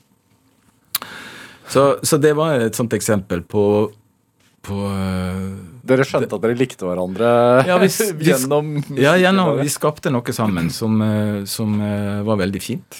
[1.72, 3.64] Så, så det var et sånt eksempel på,
[4.66, 5.46] på øh,
[5.88, 7.28] Dere skjønte at dere likte hverandre
[7.64, 12.42] Ja, vi vi gjennom Ja, gjennom, vi skapte noe sammen som, øh, som øh, var
[12.42, 12.98] veldig fint.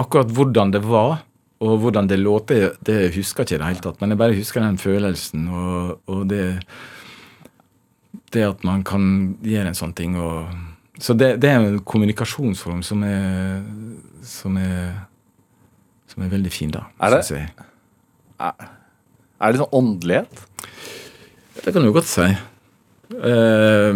[0.00, 1.24] Akkurat hvordan det var,
[1.64, 4.00] og hvordan det låter, det husker jeg ikke i det hele tatt.
[4.02, 6.44] Men jeg bare husker den følelsen og, og det
[8.34, 10.16] Det at man kan gjøre en sånn ting.
[10.18, 10.48] Og,
[10.98, 13.62] så det, det er en kommunikasjonsform som er
[14.26, 15.04] som er,
[16.10, 16.86] som er veldig fin, da.
[16.98, 17.20] Er det?
[17.30, 17.48] jeg.
[18.40, 20.44] Er det sånn åndelighet?
[21.60, 22.26] Det kan du godt si.
[23.12, 23.92] Uh,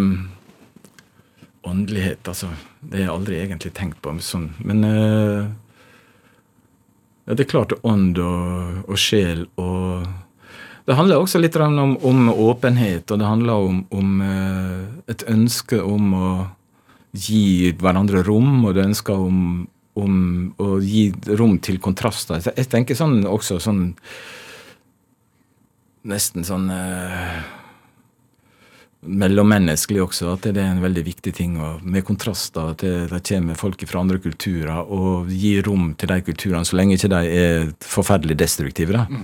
[1.67, 2.53] åndelighet, altså.
[2.81, 4.15] Det har jeg aldri egentlig tenkt på.
[4.23, 4.53] Sånn.
[4.63, 5.49] Men ja,
[7.37, 10.07] det er klart ånd og, og sjel og
[10.89, 15.83] Det handler også litt om, om åpenhet, og det handler om, om eh, et ønske
[15.85, 16.31] om å
[17.13, 19.67] gi hverandre rom, og det ønsker om,
[20.01, 20.15] om
[20.57, 22.41] å gi rom til kontraster.
[22.41, 23.91] Jeg tenker sånn også sånn
[26.09, 27.41] Nesten sånn eh,
[29.07, 31.59] mellommenneskelig også, at det er en veldig viktig ting.
[31.63, 36.11] Og med kontraster, at det, det kommer folk fra andre kulturer, og gir rom til
[36.13, 38.99] de kulturene, så lenge ikke de er forferdelig destruktive.
[38.99, 39.23] da.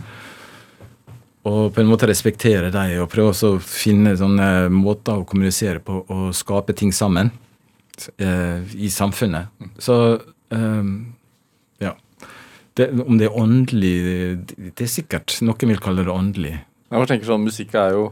[1.45, 6.01] Og på en måte respektere dem, og prøve å finne sånne måter å kommunisere på
[6.09, 7.29] og skape ting sammen
[8.16, 9.53] eh, i samfunnet.
[9.77, 9.99] Så
[10.55, 10.95] eh,
[11.85, 11.93] ja.
[12.75, 16.55] Det, om det er åndelig det, det er sikkert noen vil kalle det åndelig.
[16.89, 18.09] Jeg bare tenker sånn, Musikk er jo,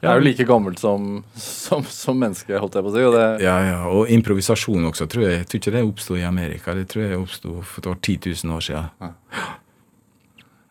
[0.00, 0.14] Ja.
[0.14, 3.02] er jo like gammelt som, som, som menneske, holdt jeg på å si.
[3.04, 5.42] Og det, Ja, ja, og improvisasjon også, tror jeg.
[5.42, 6.72] Jeg tror ikke det oppsto i Amerika.
[6.78, 9.12] Det tror jeg oppsto for det var 10 000 år siden.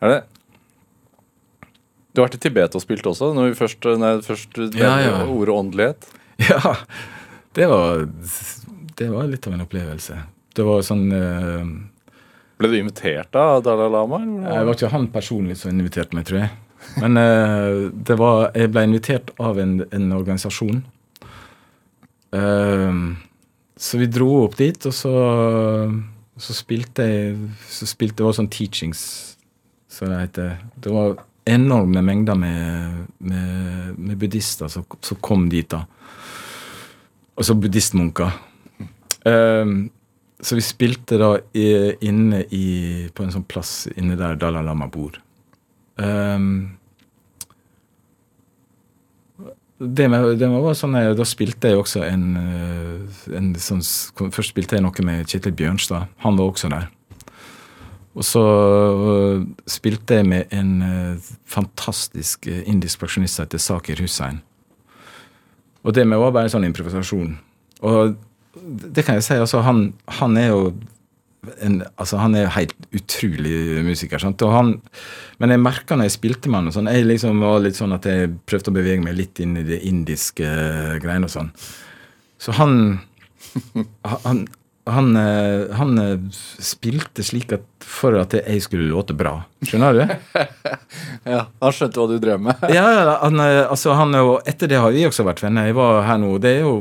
[0.00, 0.20] er det
[2.10, 5.14] Du har vært i Tibet og spilt også, når vi først, nei, først Ja, ja.
[5.26, 6.10] ordet åndelighet.
[6.50, 6.74] Ja,
[7.54, 8.06] det var,
[8.96, 10.16] det var litt av en opplevelse.
[10.56, 11.68] Det var sånn uh...
[12.58, 14.18] Ble du invitert av Dalai Lama?
[14.24, 14.58] eller?
[14.58, 16.50] Det var ikke han personlig som inviterte meg, tror jeg.
[16.98, 20.82] Men eh, det var, jeg ble invitert av en, en organisasjon.
[22.36, 23.00] Eh,
[23.80, 25.14] så vi dro opp dit, og så,
[26.36, 27.36] så spilte jeg
[27.70, 29.02] så spilte, Det var sånn teachings,
[29.90, 30.58] som det heter.
[30.76, 31.16] Det var
[31.50, 35.70] enorme mengder med, med, med buddhister som, som kom dit.
[35.70, 35.86] da.
[37.40, 38.36] Altså buddhistmunker.
[39.24, 39.78] Eh,
[40.40, 41.66] så vi spilte da i,
[42.08, 42.66] inne i,
[43.12, 45.18] på en sånn plass inne der Dalai Lama bor.
[46.00, 46.79] Um,
[49.80, 53.80] det med, det med var sånn, eh, Da spilte jeg også en, eh, en sånn,
[54.30, 56.10] Først spilte jeg noe med Kjetil Bjørnstad.
[56.24, 56.90] Han var også der.
[58.14, 64.42] Og så øh, spilte jeg med en øh, fantastisk indisk pensjonist som heter Sakir Hussein.
[65.82, 67.38] Og det med var bare en sånn improvisasjon.
[67.80, 68.16] Og
[68.60, 70.74] det kan jeg si, altså han, han er jo
[71.64, 74.20] en, altså Han er helt utrolig musiker.
[74.20, 74.42] Sant?
[74.44, 74.74] Han,
[75.40, 77.96] men jeg merka når jeg spilte med han og sånn, jeg liksom var litt sånn
[77.96, 81.52] at jeg prøvde å bevege meg litt inn i det indiske eh, greiene og sånn.
[82.40, 82.74] Så han
[84.04, 84.42] han,
[84.86, 89.38] han, eh, han eh, spilte slik at for at jeg skulle låte bra.
[89.64, 90.02] Skjønner du?
[91.32, 92.60] Ja, Han skjønte hva du drev med.
[92.76, 95.68] Ja, ja, han, altså han, og etter det har vi også vært venner.
[95.70, 96.74] Jeg var her nå, det er jo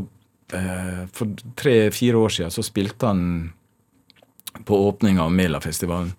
[1.14, 1.30] For
[1.60, 3.24] tre-fire år siden så spilte han
[4.66, 6.14] på åpninga av Melafestivalen.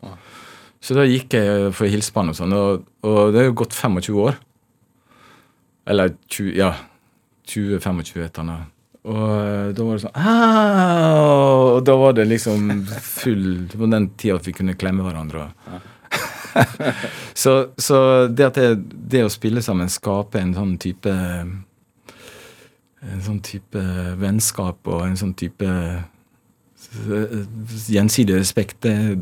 [0.81, 3.51] Så da gikk jeg for å hilse på han og sånn, og, og det er
[3.51, 4.39] jo gått 25 år.
[5.91, 6.75] Eller 20, ja,
[7.51, 8.69] 20-25 etter han.
[9.09, 10.17] Og eh, da var det sånn!
[11.71, 12.67] Og da var det liksom
[13.01, 15.47] full På den tida at vi kunne klemme hverandre.
[17.43, 18.71] så, så det at det,
[19.15, 21.13] det å spille sammen skaper en sånn type
[23.01, 23.85] En sånn type
[24.21, 25.69] vennskap og en sånn type
[26.91, 29.19] gjensidig respekt, det,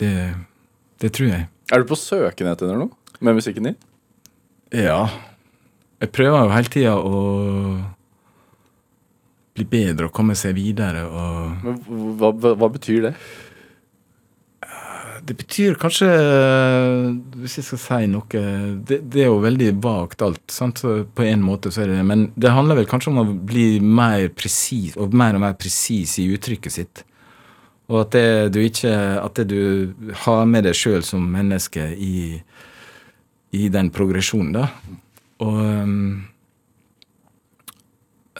[0.00, 0.12] det,
[1.02, 1.48] det tror jeg.
[1.72, 2.90] Er du på søken etter noe
[3.22, 3.78] med musikken din?
[4.72, 5.06] Ja.
[6.02, 7.18] Jeg prøver jo hele tida å
[9.52, 11.80] bli bedre og komme seg videre og Men
[12.18, 13.12] hva, hva, hva betyr det?
[15.22, 16.08] Det betyr kanskje,
[17.38, 18.40] hvis jeg skal si noe
[18.88, 20.42] Det, det er jo veldig vagt alt.
[20.50, 20.82] sant?
[20.82, 22.06] På en måte så er det det.
[22.08, 26.18] Men det handler vel kanskje om å bli mer presis, og mer og mer presis
[26.18, 27.04] i uttrykket sitt.
[27.90, 29.94] Og at det du ikke At det du
[30.24, 32.42] har med deg sjøl som menneske i,
[33.52, 34.68] i den progresjonen, da.
[35.42, 35.58] Og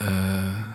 [0.00, 0.71] eh,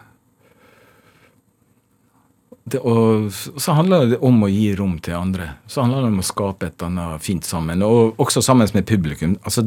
[2.67, 5.53] det, og så handler det om å gi rom til andre.
[5.71, 7.83] Så handler det om å skape et annet fint sammen.
[7.85, 9.37] Og også sammen med publikum.
[9.47, 9.63] Altså,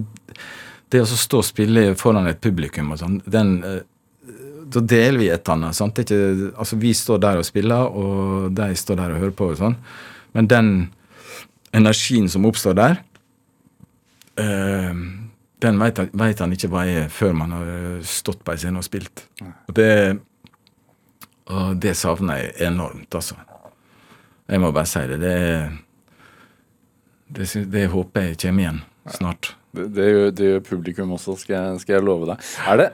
[0.92, 3.80] det å stå og spille foran et publikum og sånn, den eh,
[4.70, 5.74] Da deler vi et annet.
[5.74, 5.98] sant?
[5.98, 9.48] Er ikke, altså, vi står der og spiller, og de står der og hører på
[9.51, 9.74] og sånn.
[10.36, 10.68] Men den
[11.74, 13.01] energien som oppstår der,
[14.38, 15.01] øh,
[15.64, 18.86] den vet han, han ikke hva er før man har stått på en scene og
[18.86, 19.24] spilt.
[19.42, 19.90] Og det
[21.51, 23.36] og det savner jeg enormt, altså.
[24.51, 25.18] Jeg må bare si det.
[25.22, 25.34] Det,
[27.36, 28.80] det, det håper jeg kommer igjen
[29.14, 29.53] snart.
[29.74, 32.46] Det, det, gjør, det gjør publikum også, skal jeg, skal jeg love deg.
[32.66, 32.88] Er det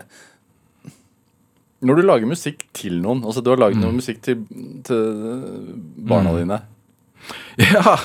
[1.86, 4.42] Når du lager musikk til noen Altså, du har laget noe musikk til,
[4.84, 5.02] til
[6.08, 6.40] barna Mm.
[6.42, 6.58] dine.
[7.56, 7.96] Ja,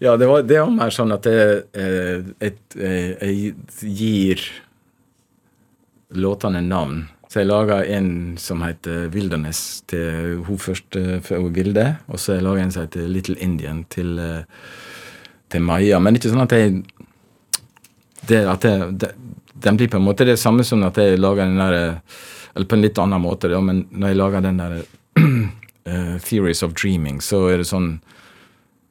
[0.00, 4.44] ja det, var, det var mer sånn at jeg, jeg, et, eh, jeg gir
[6.14, 7.02] låtene navn.
[7.30, 11.84] Så jeg laga en som heter Wilderness til hun første for Vilde.
[12.10, 14.42] Og så jeg laga en som heter Little Indian til, eh,
[15.48, 16.00] til Maja.
[16.02, 16.80] Men ikke sånn at jeg
[18.26, 19.14] det, at jeg, det,
[19.54, 22.00] Den blir på en måte det samme som at jeg lager den der
[22.54, 26.62] Eller på en litt annen måte, da, men når jeg lager den der uh, Theories
[26.66, 28.00] of Dreaming, så er det sånn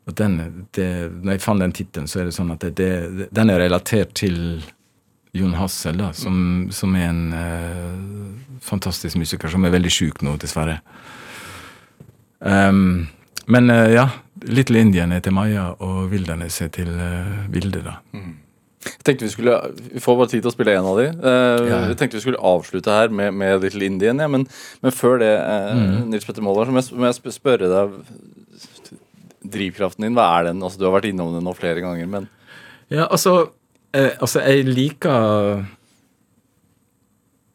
[0.07, 3.27] at den, det, Når jeg fant den tittelen, så er det sånn at det, det,
[3.35, 4.63] den er relatert til
[5.39, 10.35] Jon Hassel, da, som, som er en eh, fantastisk musiker som er veldig sjuk nå,
[10.41, 10.79] dessverre.
[12.39, 13.07] Um,
[13.51, 14.05] men eh, ja,
[14.47, 17.97] Little Indian er til Maja, og Wilderness er til eh, Vilde, da.
[18.79, 19.55] Jeg tenkte Vi skulle,
[19.91, 21.07] vi får bare tid til å spille en av de.
[21.19, 21.79] Uh, Ja.
[21.91, 24.45] Jeg tenkte vi skulle avslutte her med, med Little Indian, ja, men,
[24.85, 26.09] men før det, eh, Mm.
[26.13, 27.97] Nils Petter Molvær, så må jeg, må jeg spørre deg
[29.49, 30.63] Drivkraften din, hva er den?
[30.63, 32.27] Altså, du har vært innom den nå flere ganger, men
[32.91, 33.51] Ja, altså,
[33.93, 35.65] eh, altså jeg liker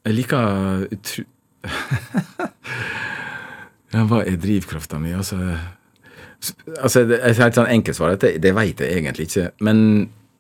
[0.05, 1.23] Jeg liker utru...
[3.95, 5.15] ja, hva er drivkrafta mi?
[5.17, 5.39] Altså,
[6.77, 8.19] altså det, helt et sånn enkelt svar.
[8.21, 9.47] Det, det veit jeg egentlig ikke.
[9.65, 9.79] Men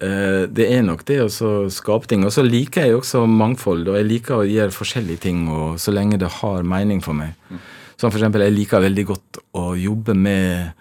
[0.04, 1.30] eh, det er nok det å
[1.72, 2.26] skape ting.
[2.28, 5.96] Og så liker jeg også mangfold, og jeg liker å gjøre forskjellige ting, og så
[5.96, 7.32] lenge det har mening for meg.
[7.96, 10.74] Som for eksempel, jeg liker veldig godt å jobbe med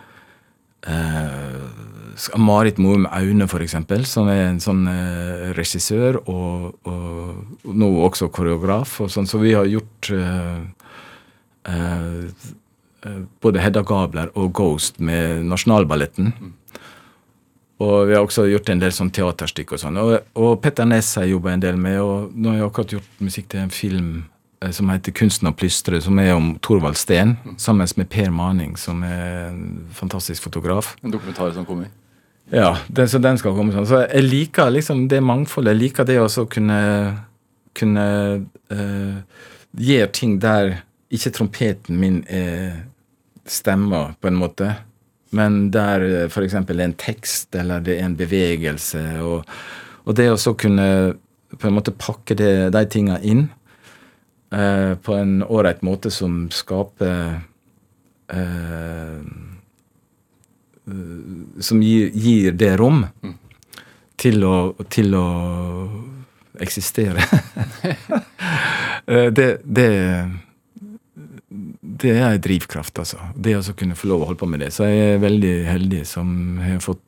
[0.92, 1.93] eh,
[2.38, 9.00] Marit Moum Aune, eksempel, som er en sånn eh, regissør og, og, nå også koreograf.
[9.02, 10.62] Og sånn, så vi har gjort uh,
[11.70, 16.34] uh, både Hedda Gabler og Ghost med Nasjonalballetten.
[17.84, 19.98] Og vi har også gjort en del sånn teaterstykker og sånn.
[20.00, 22.96] Og, og Petter Næss har jeg jobba en del med, og nå har jeg akkurat
[22.98, 24.14] gjort musikk til en film
[24.72, 29.04] som heter 'Kunsten å plystre', som er om Thorvald Steen, sammen med Per Maning, som
[29.04, 30.96] er en fantastisk fotograf.
[31.04, 31.90] en dokumentar som kommer.
[32.54, 33.88] Ja, den, så den skal komme sånn.
[33.90, 35.74] Så jeg liker liksom det mangfoldet.
[35.74, 36.80] Jeg liker det å kunne,
[37.74, 38.08] kunne
[38.70, 40.76] uh, gjøre ting der
[41.14, 42.84] ikke trompeten min er
[43.50, 44.70] stemmer, på en måte,
[45.36, 46.54] men der f.eks.
[46.64, 49.50] det er en tekst, eller det er en bevegelse, og,
[50.06, 50.86] og det å så kunne
[51.52, 53.48] på en måte pakke det, de tinga inn
[54.56, 57.42] uh, på en ålreit måte som skaper
[58.34, 59.20] eh,
[61.64, 63.06] som gir, gir det rom
[64.20, 64.56] til å,
[64.92, 65.28] til å
[66.62, 67.24] eksistere.
[69.04, 69.88] Eh, det, det
[71.84, 73.18] det er en drivkraft, altså.
[73.36, 74.70] Det å kunne få lov å holde på med det.
[74.72, 76.30] Så jeg er veldig heldig som
[76.64, 77.02] har fått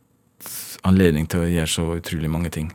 [0.84, 2.68] anledning til å gjøre så utrolig mange ting.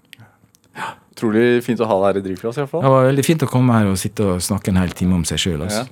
[1.21, 2.83] Utrolig fint å ha deg her i Drivkraft, i hvert fall.
[2.87, 5.25] Det var veldig fint å komme her og sitte og snakke en hel time om
[5.29, 5.66] seg sjøl.
[5.66, 5.85] Altså.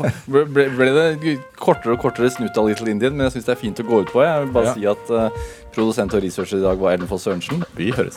[0.00, 3.56] får- ble, ble det kortere og kortere snutt av Little Indian, men jeg syns det
[3.58, 4.24] er fint å gå ut på.
[4.24, 4.74] Jeg vil bare Ja.
[4.74, 5.28] si at uh,
[5.76, 7.62] produsent og researcher i dag var Ellen Foss Sørensen.
[7.76, 8.16] Vi høres.